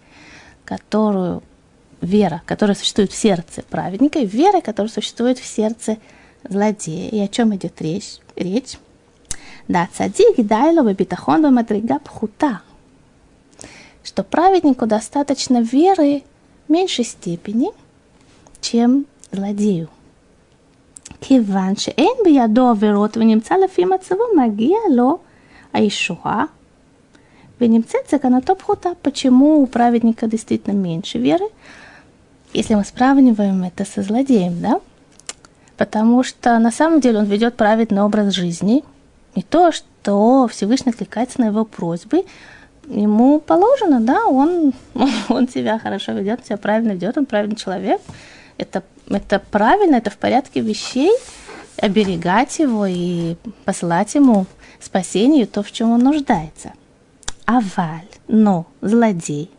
[0.63, 1.43] которую
[2.01, 5.97] вера, которая существует в сердце праведника, и верой, которая существует в сердце
[6.47, 7.09] злодея.
[7.09, 8.17] И о чем идет речь?
[8.35, 8.77] речь?
[9.68, 12.62] Да, цадик дайло битахон бамадрига пхута.
[14.02, 16.22] Что праведнику достаточно веры
[16.66, 17.70] в меньшей степени,
[18.60, 19.88] чем злодею.
[21.20, 25.18] כיוון שאין בידו עבירות ונמצא לפי מצבו, מגיע לו
[25.72, 26.44] הישועה
[27.60, 28.90] ונמצאת סכנתו пхута.
[29.02, 31.44] Почему у праведника действительно меньше веры,
[32.54, 34.80] если мы сравниваем это со злодеем, да?
[35.76, 38.82] Потому что на самом деле он ведет праведный образ жизни,
[39.35, 42.25] и то, что Всевышний откликается на его просьбы,
[42.87, 44.73] ему положено, да, он,
[45.29, 48.01] он себя хорошо ведет, себя правильно ведет, он правильный человек,
[48.57, 51.11] это это правильно, это в порядке вещей,
[51.77, 54.45] оберегать его и посылать ему
[54.79, 56.73] спасение, то, в чем он нуждается.
[57.45, 59.51] Аваль, но злодей.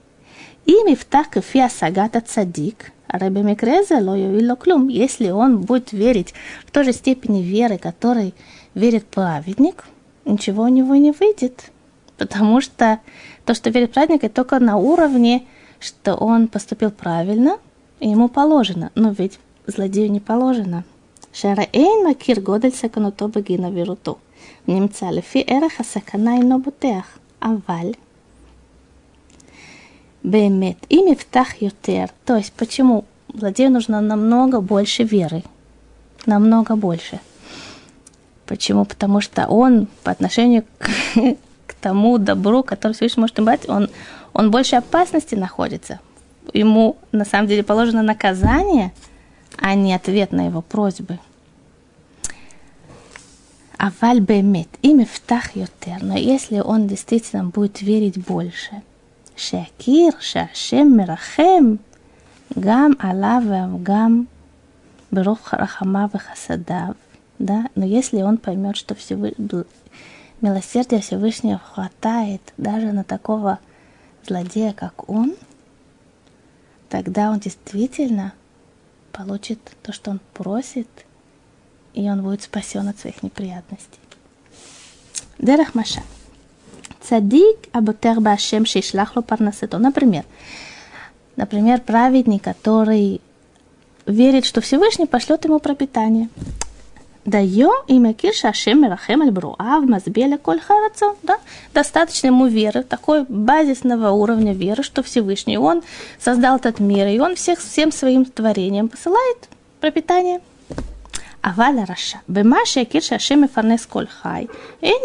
[0.64, 4.88] Ими в так фиа сагата цадик, Раби Микрезе ло клюм.
[4.88, 6.34] Если он будет верить
[6.66, 8.34] в той же степени веры, которой
[8.76, 9.84] верит праведник,
[10.24, 11.72] ничего у него не выйдет.
[12.18, 13.00] Потому что
[13.44, 15.44] то, что верит праведник, это только на уровне,
[15.80, 17.58] что он поступил правильно,
[17.98, 18.92] и ему положено.
[18.94, 20.84] Но ведь злодею не положено.
[21.32, 24.18] Шараэйн макир годель сакануто багина вируту.
[24.66, 27.06] Немца лефи эраха сакана и нобутеах.
[27.40, 27.96] Аваль.
[30.22, 30.78] Бемет.
[30.88, 32.10] И мифтах ютер.
[32.24, 35.42] То есть почему злодею нужно намного больше веры?
[36.26, 37.20] Намного больше.
[38.46, 38.85] Почему?
[38.85, 40.88] Потому что он по отношению к,
[41.66, 43.88] к тому добру, который Всевышний может им он
[44.37, 45.98] он больше опасности находится.
[46.52, 48.92] Ему на самом деле положено наказание,
[49.56, 51.18] а не ответ на его просьбы.
[53.78, 58.82] Аваль бемет, имя втах йотер, но если он действительно будет верить больше,
[59.37, 61.78] шакир, шашем, мирахем,
[62.54, 63.44] гам алав
[63.82, 64.28] гам
[65.11, 66.96] беров рахама хасадав,
[67.38, 69.64] да, но если он поймет, что Всевышний,
[70.40, 73.59] милосердия Всевышнего хватает даже на такого
[74.27, 75.37] злодея, как он,
[76.88, 78.33] тогда он действительно
[79.12, 80.88] получит то, что он просит,
[81.94, 84.01] и он будет спасен от своих неприятностей.
[85.38, 86.03] Дерах Маша.
[87.03, 89.79] Цадик аботер башем шишлахло парнасето.
[89.79, 90.25] Например,
[91.37, 93.20] например, праведник, который
[94.07, 96.29] верит, что Всевышний пошлет ему пропитание.
[97.26, 101.16] Даем имя Кирша Ашем Мерахем Аль-Бруав Мазбеля Коль Харацо.
[101.24, 101.38] Да?
[101.74, 105.82] Достаточно ему веры, такой базисного уровня веры, что Всевышний, он
[106.20, 109.48] создал этот мир, и он всех, всем своим творением посылает
[109.80, 110.40] пропитание.
[111.42, 112.20] Аваля Раша.
[112.28, 114.48] Бемаша Кирша Ашем Мефарнес Коль Хай.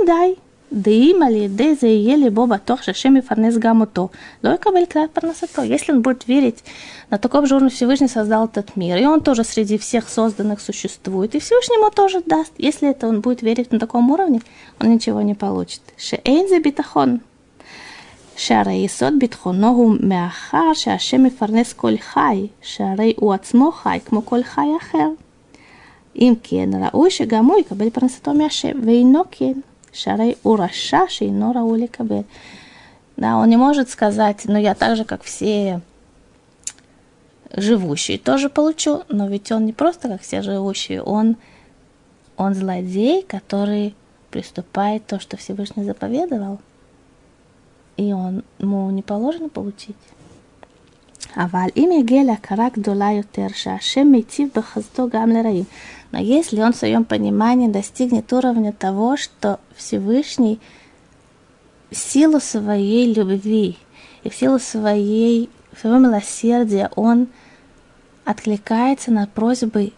[0.05, 0.37] Дай.
[0.72, 4.08] דאם על ידי זה יהיה ליבו בטוח שהשם יפרנס גם אותו,
[4.44, 5.62] לא יקבל כלל פרנסתו.
[5.62, 6.64] Если он будет верить
[7.10, 11.34] на таком же уровне Всевышний создал этот мир, и он тоже среди всех созданных существует,
[11.34, 12.52] и Всевышний ему тоже даст.
[12.58, 14.40] Если это он будет верить на таком уровне,
[14.80, 15.80] он ничего не получит.
[15.96, 17.18] שאין זה ביטחון.
[18.36, 24.42] שהרי יסוד ביטחונו הוא מאחר שהשם מפרנס כל חי, שהרי הוא עצמו חי כמו כל
[24.42, 25.08] חי אחר.
[26.20, 29.52] אם כן, ראוי שגם הוא יקבל פרנסתו מהשם, ואינו כן.
[29.92, 32.26] Шарей ураша шейно раули кабель.
[33.16, 35.80] Да, он не может сказать, но я так же, как все
[37.52, 39.02] живущие, тоже получу.
[39.08, 41.36] Но ведь он не просто как все живущие, он,
[42.36, 43.94] он злодей, который
[44.30, 46.58] приступает то, что Всевышний заповедовал.
[47.96, 49.96] И он, ему не положено получить.
[51.36, 55.64] אבל אם יגיע להכרה גדולה יותר שהשם מיטיב בחסדו גם לרעים,
[56.11, 60.59] но если он в своем понимании достигнет уровня того, что Всевышний
[61.89, 63.77] в силу своей любви
[64.23, 67.27] и в силу своей, своего милосердия он
[68.25, 69.93] откликается на просьбы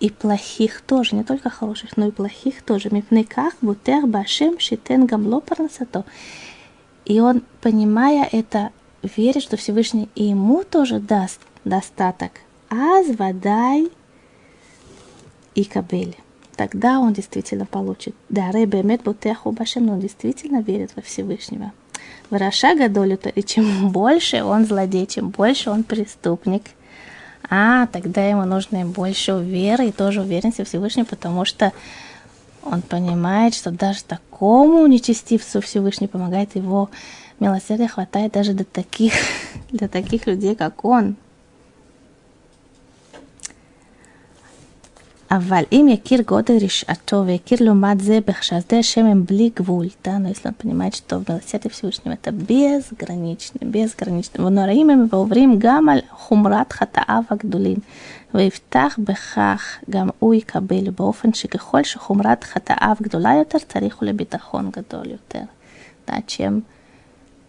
[0.00, 2.88] и плохих тоже, не только хороших, но и плохих тоже.
[2.90, 5.42] Мипнеках бутер башем шитен гамло.
[7.04, 8.70] И он, понимая это,
[9.02, 12.32] верит, что Всевышний и ему тоже даст достаток.
[12.70, 13.90] Аз водай
[15.58, 16.16] и кабель.
[16.54, 18.14] Тогда он действительно получит.
[18.28, 21.72] Да, Ребемет Бутеху Башем, он действительно верит во Всевышнего.
[22.30, 26.62] Враша Гадолю, и чем больше он злодей, чем больше он преступник,
[27.50, 31.72] а тогда ему нужно больше веры и тоже уверенности в Всевышнем, потому что
[32.62, 36.88] он понимает, что даже такому нечестивцу Всевышний помогает, его
[37.40, 39.12] милосердия хватает даже до таких,
[39.70, 41.16] для таких людей, как он.
[45.31, 50.29] אבל אם יכיר גודל רשעתו ויכיר לעומת זה בחסדי השם הם בלי גבול, да, но
[50.29, 56.73] если он понимает, что милосердие Всевышнего это безгранично, безгранично, ונוראים הם ועוברים גם על חומרת
[56.73, 57.77] חטאיו הגדולים,
[58.33, 65.09] ויפתח בכך גם הוא יקבל, באופן שככל שחומרת חטאיו גדולה יותר, צריך הוא לביטחון גדול
[65.09, 65.43] יותר.
[66.07, 66.63] Да, чем,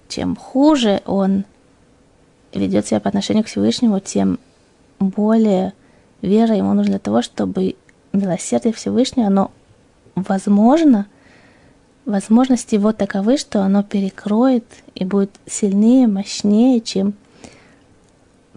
[0.09, 1.45] чем хуже он
[2.55, 4.39] ведет себя по отношению к Всевышнему, тем
[5.01, 5.73] более
[6.22, 7.76] Вера ему нужна для того, чтобы
[8.12, 9.52] милосердие Всевышнего, оно
[10.16, 11.08] возможно,
[12.06, 17.14] возможности его таковы, что оно перекроет и будет сильнее, мощнее, чем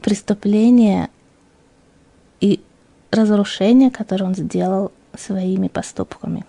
[0.01, 1.09] преступление
[2.41, 2.61] и
[3.11, 6.45] разрушение, которое он сделал своими поступками.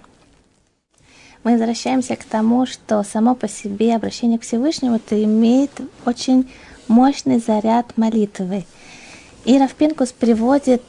[1.43, 5.71] Мы возвращаемся к тому, что само по себе обращение к Всевышнему это имеет
[6.05, 6.49] очень
[6.87, 8.65] мощный заряд молитвы–
[9.45, 10.83] и Равпинкус приводит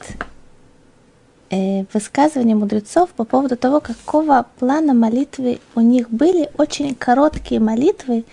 [1.49, 8.23] э, высказывания мудрецов по поводу того, какого плана молитвы у них были очень короткие молитвы,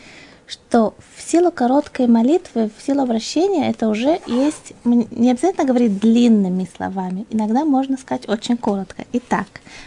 [0.46, 6.68] что в силу короткой молитвы, в силу обращения, это уже есть, не обязательно говорить длинными
[6.76, 9.04] словами, иногда можно сказать очень коротко.
[9.14, 9.46] Итак,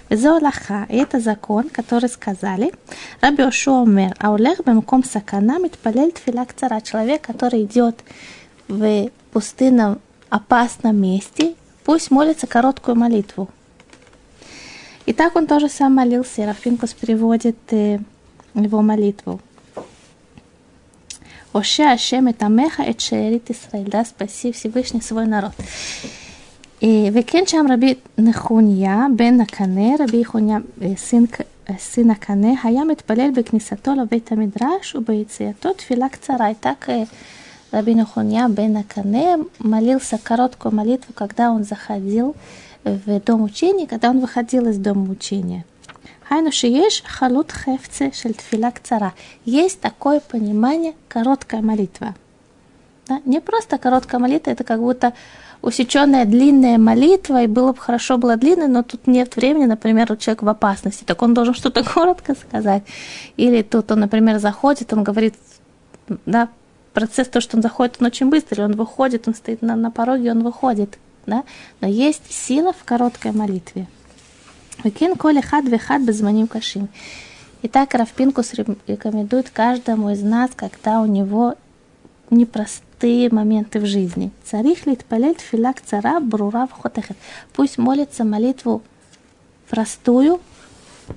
[0.09, 2.73] Лаха, и это закон, который сказали,
[3.21, 8.03] Раби Ошуомер, Аулех бемком сакана митпалель тфиля цара, человек, который идет
[8.67, 13.49] в пустынном опасном месте, пусть молится короткую молитву.
[15.05, 17.99] И так он тоже сам молился, и Рафинкус переводит э,
[18.55, 19.39] его молитву.
[21.53, 25.53] Оше Ашем это меха эт шеерит Исраиль, да, спаси Всевышний свой народ.
[26.81, 31.29] И векен раби Нехунья бен Накане, раби Нехунья э, сын,
[31.67, 36.51] э, сын Накане, хаям этпалель бекнисато лавейт амидраш, убейцеято тфила кцара.
[36.51, 36.89] И так
[37.75, 42.33] Рабин Хунья бен Акане молился короткую молитву, когда он заходил
[42.85, 45.65] в дом учения, когда он выходил из дома учения.
[46.29, 49.13] Хайну шиеш халут хефце шельтфила кцара.
[49.43, 52.15] Есть такое понимание короткая молитва.
[53.07, 53.19] Да?
[53.25, 55.11] Не просто короткая молитва, это как будто
[55.61, 60.43] усеченная длинная молитва, и было бы хорошо, было длинной, но тут нет времени, например, человек
[60.43, 62.83] в опасности, так он должен что-то коротко сказать.
[63.35, 65.35] Или тут он, например, заходит, он говорит,
[66.25, 66.47] да,
[66.95, 70.31] процесс, то, что он заходит, он очень быстрый, он выходит, он стоит на, на пороге,
[70.31, 71.43] он выходит, да,
[71.81, 73.85] но есть сила в короткой молитве.
[74.83, 76.89] Викин коли хад вехад безманим кашим.
[77.61, 78.53] Итак, Равпинкус
[78.87, 81.55] рекомендует каждому из нас, когда у него
[82.29, 84.31] непростые моменты в жизни.
[84.43, 87.17] Царих литпалель филак цара брура вхотехет.
[87.53, 88.81] Пусть молится молитву
[89.69, 90.41] простую,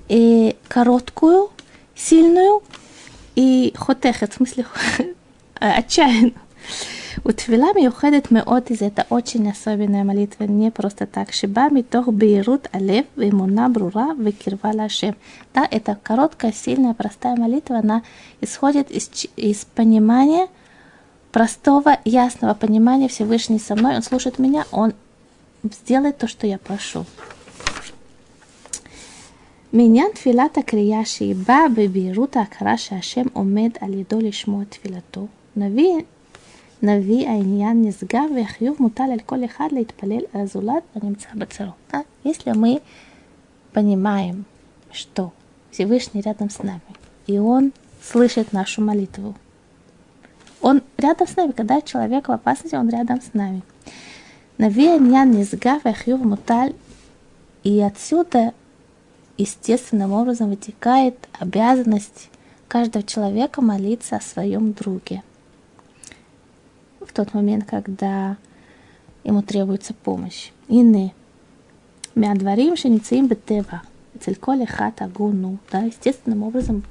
[0.09, 1.51] и короткую,
[1.95, 2.63] сильную
[3.35, 4.67] и хотехет, в смысле
[5.59, 6.33] отчаянно.
[7.25, 11.33] У твила миухедет меотиз– это очень особенная молитва, не просто так.
[11.33, 15.17] Шиба митох бейрут алев вимуна брура векирва лашем.
[15.53, 18.03] Да, это короткая, сильная, простая молитва, она
[18.41, 20.47] исходит из, из понимания,
[21.33, 24.93] простого, ясного понимания Всевышний со мной, он слушает меня, он
[25.65, 27.05] сделает то, что я прошу.
[29.71, 35.29] Минян тфилата крияши ба бебирута акараша ашем омед алидоли шмо тфилату.
[35.58, 35.94] נביא,
[36.82, 41.72] נביא העניין נשגב והחיוב מוטל על כל אחד להתפלל על הזולת הנמצא בצרו.
[41.92, 42.00] Да?
[42.26, 42.82] Если мы
[43.74, 44.46] понимаем,
[44.92, 45.32] что
[45.72, 46.82] Всевышний рядом с нами,
[47.28, 49.36] и Он слышит нашу молитву,
[50.62, 53.62] Он рядом с нами, когда человек в опасности, Он рядом с нами.
[54.58, 56.74] Навия ньян низгав ахюв муталь,
[57.64, 58.54] и отсюда
[59.38, 62.30] естественным образом вытекает обязанность
[62.68, 65.24] каждого человека молиться о своем друге.
[67.09, 68.37] в тот момент, когда
[69.25, 70.53] ему требуется помощь.
[70.69, 71.13] Ины.
[72.15, 73.83] Мядварим шеницеим бетева.
[74.21, 75.59] Цельколи хата гуну.
[75.73, 76.85] Да, естественным образом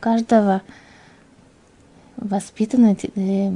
[0.00, 0.62] каждого
[2.16, 3.52] воспитанного, э,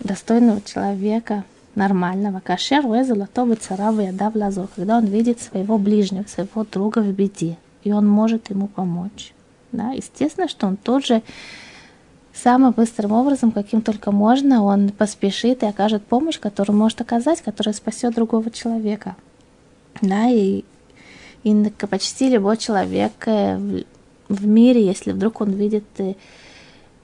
[0.00, 2.40] достойного человека, нормального.
[2.40, 7.92] Кашер золотого царава ядав лазор, когда он видит своего ближнего, своего друга в беде и
[7.92, 9.32] он может ему помочь.
[9.70, 9.92] Да?
[9.92, 11.22] Естественно, что он тот же
[12.34, 17.74] самым быстрым образом, каким только можно, он поспешит и окажет помощь, которую может оказать, которая
[17.74, 19.16] спасет другого человека.
[20.02, 20.64] Да, и,
[21.44, 23.82] и почти любой человек э,
[24.28, 26.14] в, мире, если вдруг он видит э,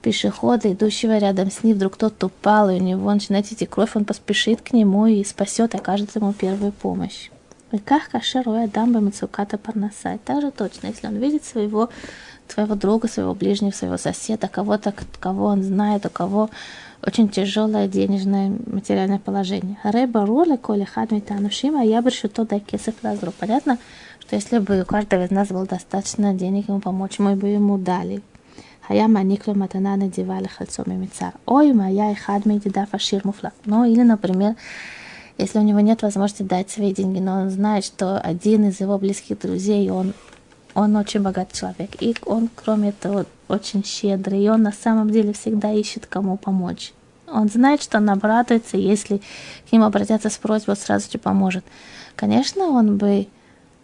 [0.01, 4.03] пешехода, идущего рядом с ним, вдруг кто-то упал, и у него начинает идти кровь, он
[4.03, 7.29] поспешит к нему и спасет, и окажет ему первую помощь.
[7.85, 10.19] Как кашер дамба мацуката парнаса.
[10.25, 11.89] Также точно, если он видит своего,
[12.50, 16.50] своего друга, своего ближнего, своего соседа, кого-то, кого он знает, у кого
[17.06, 19.78] очень тяжелое денежное материальное положение.
[19.84, 23.32] Рэба руля коли хадмитанушима, я бы что дай кесов лазру.
[23.38, 23.78] Понятно,
[24.20, 27.78] что если бы у каждого из нас было достаточно денег ему помочь, мы бы ему
[27.78, 28.22] дали.
[28.88, 31.28] היה מעניק לו מתנה נדיבה לחלצו ממצר.
[31.48, 33.50] אוי, מה היה אחד מידידיו עשיר מופלג.
[33.66, 34.52] Ну, или, например,
[35.38, 38.96] если у него нет возможности дать свои деньги, но он знает, что один из его
[38.98, 40.14] близких друзей, он,
[40.74, 45.32] он очень богатый человек, и он, кроме этого, очень щедрый, и он на самом деле
[45.32, 46.92] всегда ищет, кому помочь.
[47.26, 49.22] Он знает, что он обрадуется, если
[49.68, 51.64] к нему обратятся с просьбой, он сразу же поможет.
[52.14, 53.26] Конечно, он бы,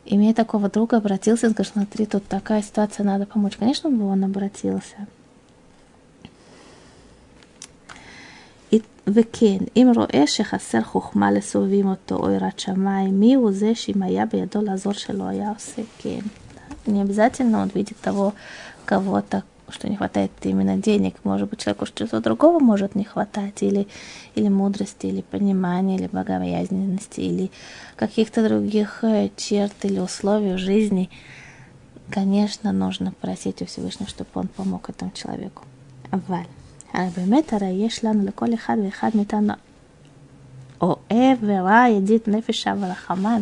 [0.04, 3.56] имея такого друга, обратился и сказал, смотри, тут такая ситуация, надо помочь.
[3.56, 4.96] Конечно, он бы он обратился.
[9.06, 14.26] וכן, אם רואה שחסר חוכמה לסובבים אותו או יראת שמיים, מי הוא זה שאם היה
[14.26, 16.20] בידו לעזור שלא היה עושה כן.
[16.86, 18.34] Не обязательно он видит того
[18.84, 21.14] кого-то, что не хватает именно денег.
[21.24, 23.88] Может быть, человеку что-то другого может не хватать, или,
[24.34, 27.50] или мудрости, или понимания, или богобоязненности, или
[27.96, 31.10] каких-то других э, черт или условий в жизни.
[32.10, 35.62] Конечно, нужно просить у Всевышнего, чтобы он помог этому человеку.
[36.28, 36.46] Валь.
[36.92, 39.54] הרי באמת הרי יש לנו לכל אחד ואחד מאיתנו
[40.82, 43.40] אוהב ורע, ידיד נפש ורחמן.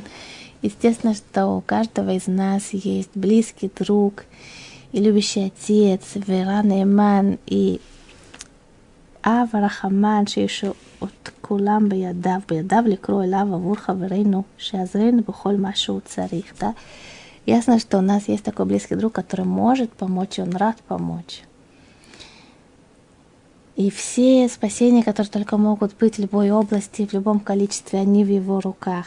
[0.64, 4.24] Естественно, что у каждого из нас есть близкий друг
[4.92, 7.78] и любящий отец, Вера Нейман и
[9.24, 10.64] אב הרחמן שיש
[11.04, 16.70] את כולם בידיו, בידיו לקרוא אליו עבור חברינו, שיעזרנו בכל מה שהוא צריך, да?
[17.46, 21.42] Ясно, что у нас есть такой близкий друг, который может помочь, и он рад помочь.
[23.76, 28.28] И все спасения, которые только могут быть в любой области, в любом количестве, они в
[28.28, 29.06] его руках.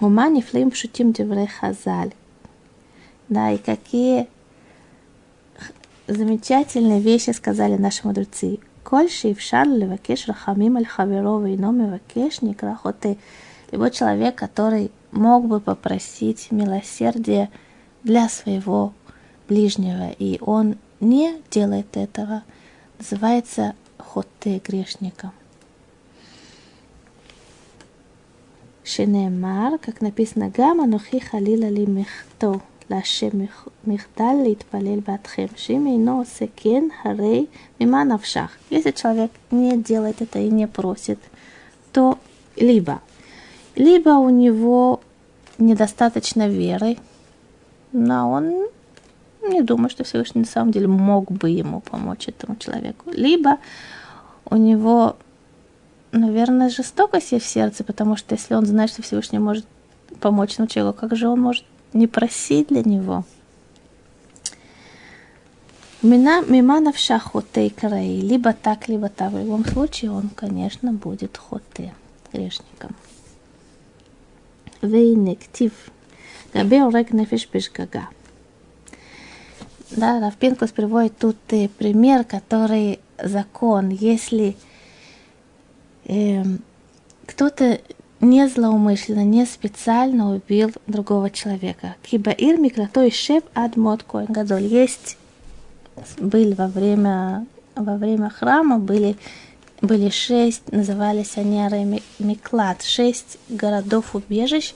[0.00, 2.12] Ума нефлим шутим деврей хазаль.
[3.28, 4.28] Да, и какие
[6.06, 8.60] замечательные вещи сказали наши мудрецы.
[8.84, 13.18] Коль шиевшар левакеш рахамим аль хаверова и номевакеш некрахоты.
[13.72, 17.50] Любой человек, который мог бы попросить милосердия
[18.04, 18.92] для своего
[19.48, 22.44] ближнего, и он не делает этого,
[22.98, 25.32] называется хоте грешником.
[28.87, 32.53] שנאמר, как написано, גם אנוכי חלילה לי מחתו
[32.89, 33.39] להשם
[33.87, 37.45] מחדל להתפלל בעדכם, שאם אינו עושה כן, הרי
[37.81, 38.57] ממה נפשך?
[38.71, 41.19] Если человек не делает это и не просит,
[41.91, 42.17] то
[42.57, 43.01] либо,
[43.75, 44.99] либо у него
[45.57, 46.97] недостаточно веры,
[47.91, 48.67] но он
[49.47, 53.11] не думает, что Всевышний на самом деле мог бы ему помочь этому человеку.
[53.11, 53.57] Либо
[54.45, 55.17] у него
[56.12, 59.66] наверное, жестокость есть в сердце, потому что если он знает, что Всевышний может
[60.20, 63.24] помочь этому человеку, как же он может не просить для него?
[66.00, 68.20] Мина, миманов хоте караи.
[68.20, 69.32] Либо так, либо так.
[69.32, 71.92] В любом случае он, конечно, будет хоте,
[72.32, 72.94] грешником.
[74.80, 75.72] Вейнектив.
[76.54, 78.08] Габе орек нефиш бешгага.
[79.90, 81.36] Да, Равпинкус приводит тут
[81.78, 84.56] пример, который закон, если
[86.08, 86.62] Эм,
[87.26, 87.80] кто-то
[88.20, 91.96] не злоумышленно, не специально убил другого человека.
[92.02, 94.64] Киба ир микратой шеп ад мод гадоль.
[94.64, 95.18] Есть,
[96.18, 97.46] были во время,
[97.76, 99.16] во время храма, были,
[99.82, 104.74] были шесть, назывались они Миклад, шесть городов-убежищ,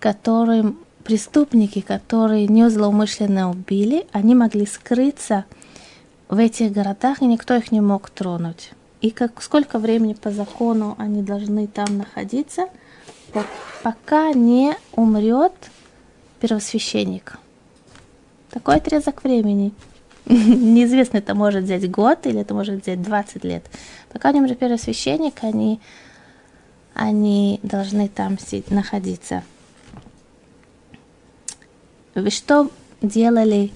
[0.00, 5.44] которым преступники, которые не злоумышленно убили, они могли скрыться
[6.28, 10.94] в этих городах, и никто их не мог тронуть и как, сколько времени по закону
[10.98, 12.68] они должны там находиться,
[13.82, 15.52] пока не умрет
[16.40, 17.38] первосвященник.
[18.50, 19.72] Такой отрезок времени.
[20.26, 23.64] Неизвестно, это может взять год или это может взять 20 лет.
[24.12, 25.80] Пока не умрет первосвященник, они,
[26.94, 28.36] они должны там
[28.68, 29.44] находиться.
[32.14, 32.70] Вы что
[33.00, 33.70] делали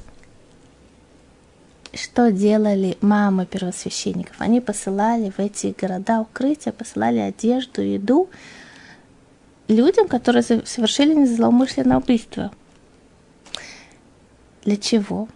[1.97, 4.37] что делали мамы первосвященников?
[4.39, 8.29] Они посылали в эти города укрытия, посылали одежду, еду
[9.69, 12.51] людям, которые совершили незлоумышленное убийство.
[14.65, 15.29] Для чего?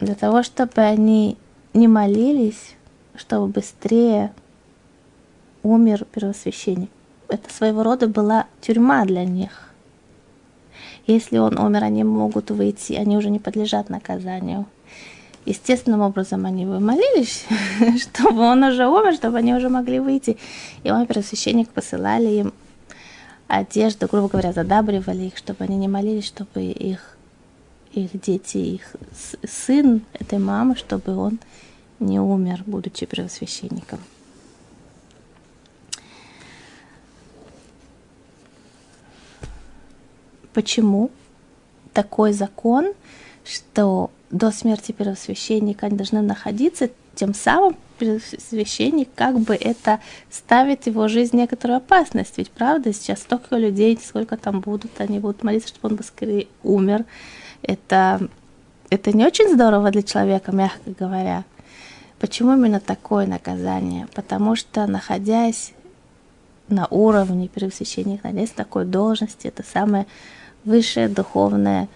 [0.00, 1.36] Для того, чтобы они
[1.72, 2.74] не молились,
[3.16, 4.32] чтобы быстрее
[5.62, 6.90] умер первосвященник.
[7.28, 9.70] Это своего рода была тюрьма для них.
[11.06, 14.66] Если он умер, они могут выйти, они уже не подлежат наказанию
[15.46, 17.44] естественным образом они бы молились,
[18.00, 20.36] чтобы он уже умер, чтобы они уже могли выйти.
[20.82, 22.54] И он, первосвященник, посылали им
[23.48, 27.16] одежду, грубо говоря, задабривали их, чтобы они не молились, чтобы их,
[27.92, 28.96] их дети, их
[29.46, 31.38] сын этой мамы, чтобы он
[32.00, 34.00] не умер, будучи первосвященником.
[40.52, 41.10] Почему
[41.92, 42.92] такой закон,
[43.44, 51.06] что до смерти первосвященника они должны находиться, тем самым первосвященник как бы это ставит его
[51.06, 52.36] жизнь некоторую опасность.
[52.36, 57.04] Ведь правда, сейчас столько людей, сколько там будут, они будут молиться, чтобы он быстрее умер.
[57.62, 58.28] Это,
[58.90, 61.44] это не очень здорово для человека, мягко говоря.
[62.18, 64.08] Почему именно такое наказание?
[64.14, 65.72] Потому что, находясь
[66.68, 70.06] на уровне первосвященника, находясь в такой должности, это самое
[70.64, 71.88] высшее духовное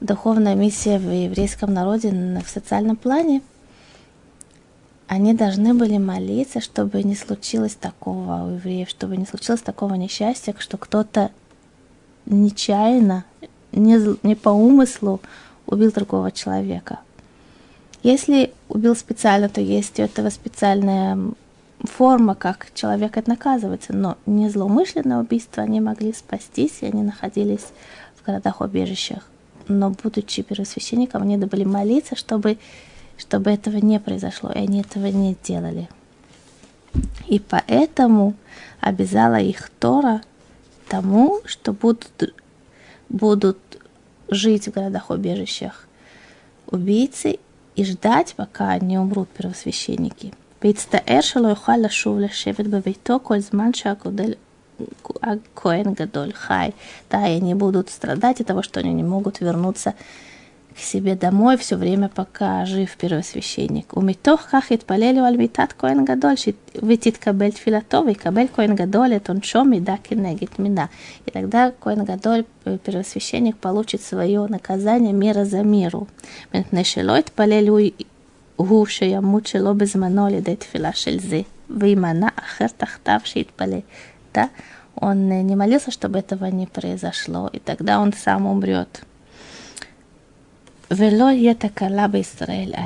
[0.00, 2.10] духовная миссия в еврейском народе
[2.44, 3.42] в социальном плане,
[5.06, 10.54] они должны были молиться, чтобы не случилось такого у евреев, чтобы не случилось такого несчастья,
[10.58, 11.30] что кто-то
[12.26, 13.24] нечаянно,
[13.72, 15.20] не, не по умыслу
[15.66, 17.00] убил другого человека.
[18.02, 21.18] Если убил специально, то есть у этого специальная
[21.80, 27.66] форма, как человек это наказывается, но не злоумышленное убийство, они могли спастись, и они находились
[28.16, 29.29] в городах-убежищах
[29.78, 32.58] но будучи первосвященником, они были молиться, чтобы,
[33.16, 35.88] чтобы этого не произошло, и они этого не делали.
[37.28, 38.34] И поэтому
[38.80, 40.22] обязала их Тора
[40.88, 42.34] тому, что будут,
[43.08, 43.58] будут
[44.28, 45.86] жить в городах-убежищах
[46.66, 47.38] убийцы
[47.76, 50.32] и ждать, пока они умрут первосвященники.
[50.60, 53.42] Ведь стаэр шело юхаля шувля шевет бавейто коль
[53.74, 54.38] шакудель
[55.53, 56.73] Коэн Гадоль Хай.
[57.09, 59.93] Да, и они будут страдать от того, что они не могут вернуться
[60.75, 63.95] к себе домой все время, пока жив первосвященник.
[63.95, 66.37] У митох кахит полелю аль митат коэн гадоль,
[66.73, 70.89] витит кабель тфилатов, и кабель коэн гадоль, это он шо мида кенегит мида.
[71.25, 76.07] И тогда коэн гадоль, э, первосвященник, получит свое наказание мера за меру.
[76.51, 77.79] Ментнешелойт полелю
[78.55, 83.79] הוא שימות שלא בזמנו על ידי תפילה של זה, וימנע אחר תחתיו שיתפלל.
[84.32, 84.50] да,
[84.96, 89.02] он не молился, чтобы этого не произошло, и тогда он сам умрет.
[90.90, 92.76] Вело етакалаба Исраэль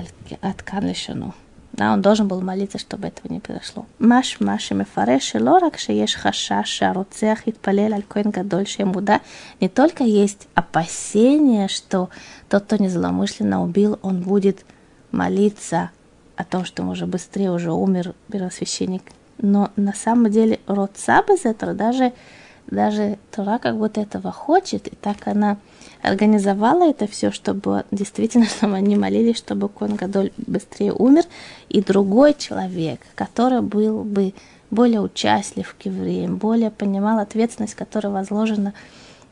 [0.42, 1.34] аткан лишену.
[1.72, 3.86] Да, он должен был молиться, чтобы этого не произошло.
[3.98, 9.20] Маш маши Лорак, ло рак шееш хашаш аруцех итпалель аль коин гадоль шемуда.
[9.58, 12.10] Не только есть опасение, что
[12.48, 14.64] тот, кто незломышленно убил, он будет
[15.10, 15.90] молиться
[16.36, 19.02] о том, что он уже быстрее уже умер первосвященник
[19.44, 20.92] но на самом деле род
[21.44, 22.14] этого даже,
[22.66, 25.58] даже Тура как будто этого хочет, и так она
[26.00, 31.24] организовала это все, чтобы действительно, чтобы они молились, чтобы Кон Гадоль быстрее умер,
[31.68, 34.32] и другой человек, который был бы
[34.70, 38.72] более участлив к евреям, более понимал ответственность, которая возложена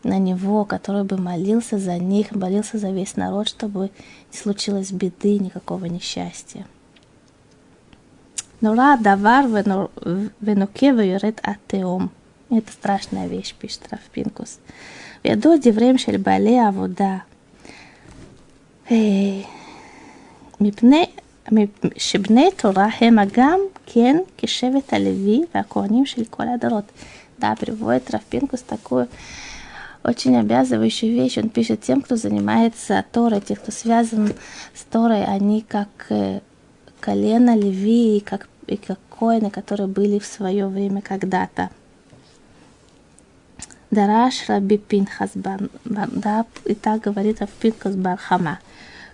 [0.04, 3.90] на него, который бы молился за них, молился за весь народ, чтобы
[4.30, 6.66] не случилось беды, никакого несчастья.
[8.61, 9.45] Нура давар
[10.41, 12.09] венуке вюрет атеом.
[12.49, 14.59] Это страшная вещь, пишет Рафпинкус.
[15.25, 17.17] וידוע דבריהם של בעלי העבודה,
[20.61, 21.05] מפני
[21.97, 26.91] שבני תורה הם גם כן כשבט הלוי והכהנים של כל הדורות.
[27.39, 29.07] Да, приводит Рафпинкус такую
[30.03, 31.37] очень обязывающую вещь.
[31.37, 34.33] Он пишет тем, кто занимается Торой, тех, кто связан
[34.73, 36.11] с Торой, они как
[36.99, 41.69] колено Леви, как, и как коины, которые были в свое время когда-то.
[43.93, 45.37] דרש רבי פנחס
[45.85, 48.53] בנדב, איתה גברית רב פנחס בר חמה.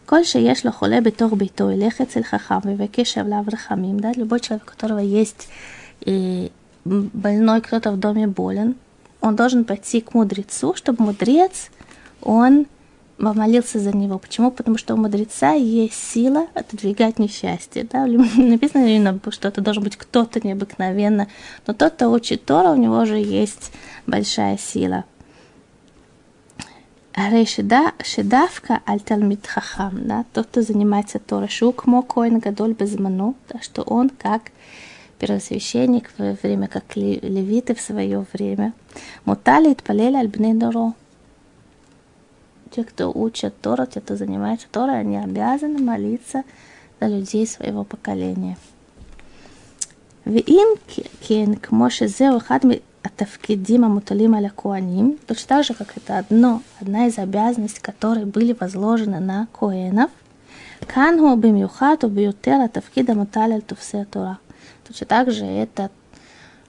[0.05, 3.99] כל שיש לו חולה בתוך ביתו, ילך אצל חכם ויבקש עליו רחמים.
[3.99, 5.47] Да, любой человек, у которого есть
[6.05, 6.49] э,
[6.85, 8.75] больной, кто-то в доме болен,
[9.21, 11.69] он должен пойти к мудрецу, чтобы мудрец,
[12.21, 12.65] он
[13.18, 14.18] молился за него.
[14.18, 14.50] Почему?
[14.50, 17.86] Потому что у мудреца есть сила отодвигать несчастье.
[17.90, 18.06] Да?
[18.36, 21.28] Написано именно, что это должен быть кто-то необыкновенно.
[21.66, 23.72] Но тот, кто учит Тора, у него же есть
[24.06, 25.04] большая сила.
[27.14, 33.82] Решида, шедавка альталмит хахам, да, тот, кто занимается Торой, шук мокоин гадоль безману, да, что
[33.82, 34.52] он как
[35.18, 38.72] первосвященник в время, как левиты в свое время,
[39.24, 40.94] муталит и тпалели альбны доро,
[42.71, 46.43] те, кто учат Тору, те, кто занимается Торой, они обязаны молиться
[46.99, 48.57] за людей своего поколения.
[50.25, 50.67] ואם
[51.21, 52.59] כן, כמו שזהו אחד
[53.05, 58.55] התפקידים המוטלים על הכהנים, точно так же, как это одно, одна из обязанностей, которые были
[58.57, 60.09] возложены на коэнов,
[60.87, 64.33] כאן הוא במיוחד וביותר התפקיד המוטל על תופסי התורה.
[64.87, 65.89] Точно так же это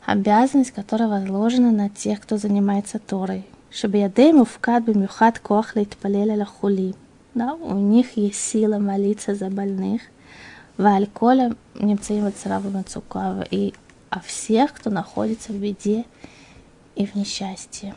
[0.07, 3.45] обязанность, которая возложена на тех, кто занимается Торой.
[3.71, 6.93] שבידיהם מופקד במיוחד כוח להתפלל על החולים.
[7.37, 10.03] Да, у них есть сила молиться за больных.
[10.79, 11.37] ועל כל
[11.75, 13.73] הנמצאים בצרה ובמצוקה, и
[14.11, 16.05] о всех, кто находится в беде
[16.97, 17.93] и в несчастье.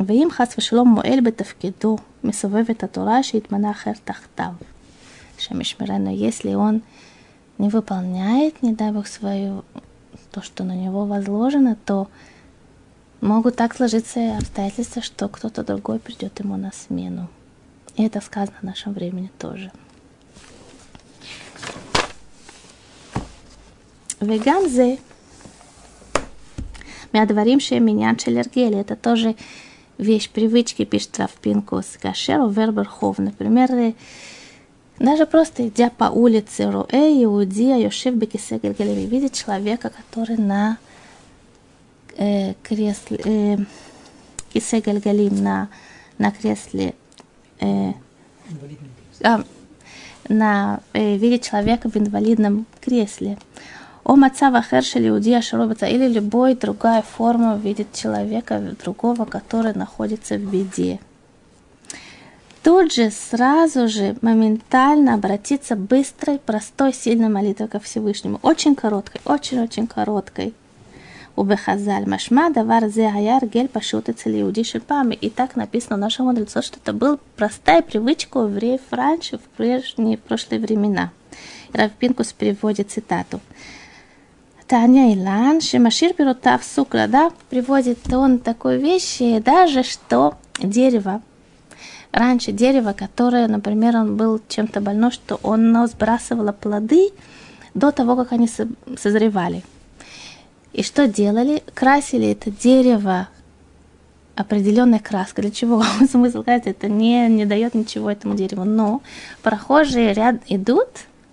[0.00, 4.52] ואם חס ושלום מועל בתפקידו, מסובב את התורה שהתמנה אחר תחתיו.
[5.38, 6.82] Шамишмирена, если он
[7.58, 9.62] не выполняет, не дай Бог, свое,
[10.30, 12.08] то, что на него возложено, то
[13.21, 17.29] Могут так сложиться обстоятельства, что кто-то другой придет ему на смену.
[17.95, 19.71] И это сказано в нашем времени тоже.
[24.19, 24.97] Веганзе.
[27.11, 28.79] Мядварим меня шелергели.
[28.79, 29.35] Это тоже
[29.99, 33.19] вещь привычки, пишет Равпинку с Гашеру Верберхов.
[33.19, 33.93] Например, э,
[34.97, 40.79] даже просто идя по улице Руэ, Иудия, Йошив, Бекисе, Гельгелеви, видит человека, который на
[42.17, 43.57] э, кресле, э,
[44.53, 45.69] кисе гальгалим на,
[46.17, 46.93] на кресле,
[47.59, 47.93] э,
[49.23, 49.43] а,
[50.29, 53.37] на, э, видит человека в инвалидном кресле.
[54.03, 60.51] О мацава хершели иудия шаробата или любой другая форма видит человека другого, который находится в
[60.51, 60.99] беде.
[62.63, 68.39] Тут же, сразу же, моментально обратиться быстрой, простой, сильной молитвой ко Всевышнему.
[68.43, 70.53] Очень короткой, очень-очень короткой.
[71.41, 75.15] Убехазаль машма давар зе аяр гель пашут и цели шипами.
[75.15, 80.19] И так написано нашему нашем что это была простая привычка у евреев раньше, в прежние
[80.19, 81.09] прошлые времена.
[81.73, 83.39] Равпинкус приводит цитату.
[84.67, 91.23] Таня Илан, Шимашир Берутав Сукра, да, приводит он такую вещь, и даже что дерево,
[92.11, 97.09] раньше дерево, которое, например, он был чем-то больно, что оно сбрасывало плоды
[97.73, 98.47] до того, как они
[98.95, 99.63] созревали.
[100.73, 101.63] И что делали?
[101.73, 103.27] Красили это дерево
[104.35, 105.43] определенной краской.
[105.43, 105.83] Для чего?
[106.09, 108.63] Смысл сказать, это не, не дает ничего этому дереву.
[108.63, 109.01] Но
[109.43, 110.87] прохожие ряд идут,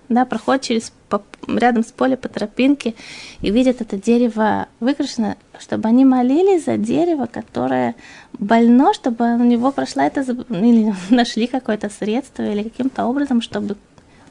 [0.08, 2.94] да, проходят через по, рядом с полем по тропинке
[3.40, 7.94] и видят это дерево выкрашено, чтобы они молились за дерево, которое
[8.32, 13.76] больно, чтобы у него прошла это, или нашли какое-то средство, или каким-то образом, чтобы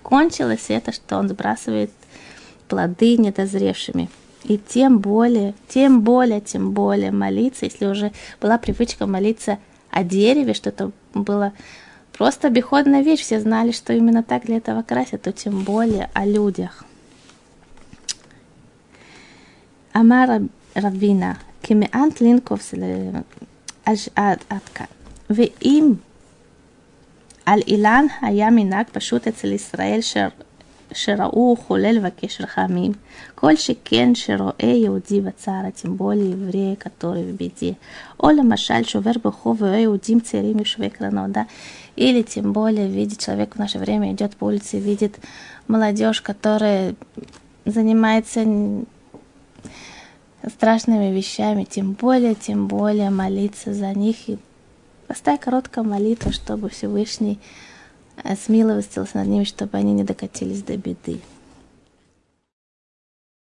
[0.04, 1.92] кончилось это, что он сбрасывает
[2.68, 4.10] плоды недозревшими.
[4.45, 9.59] И тем более, тем более, тем более молиться, если уже была привычка молиться
[9.91, 11.53] о дереве, что это было
[12.13, 16.27] просто обиходная вещь, все знали, что именно так для этого красят, то тем более о
[16.27, 16.85] людях.
[19.97, 20.27] אמר
[20.77, 22.75] רבינה, כי מעט לינקופס
[24.15, 24.39] עד
[24.75, 24.87] כאן.
[25.31, 25.93] ואם
[27.47, 30.29] על אילן היה מנהג פשוט אצל ישראל שר,
[30.95, 32.93] שראו חולה לבקש רחמים,
[33.35, 37.75] כל שכן שרואה יהודי בצער, тем более еврея, который в беде.
[38.21, 41.43] או למשל שובר ברחוב ורואה יהודים צעירים יושבי קרנות, да?
[41.97, 45.19] Или тем более видит человек в наше время идет по улице, видит
[45.69, 46.95] молодежь, которая
[47.67, 48.47] занимается
[50.49, 54.39] страшными вещами, тем более, тем более молиться за них и
[55.07, 57.39] простая короткая молитва, чтобы Всевышний
[58.36, 61.20] смилостился над ними, чтобы они не докатились до беды.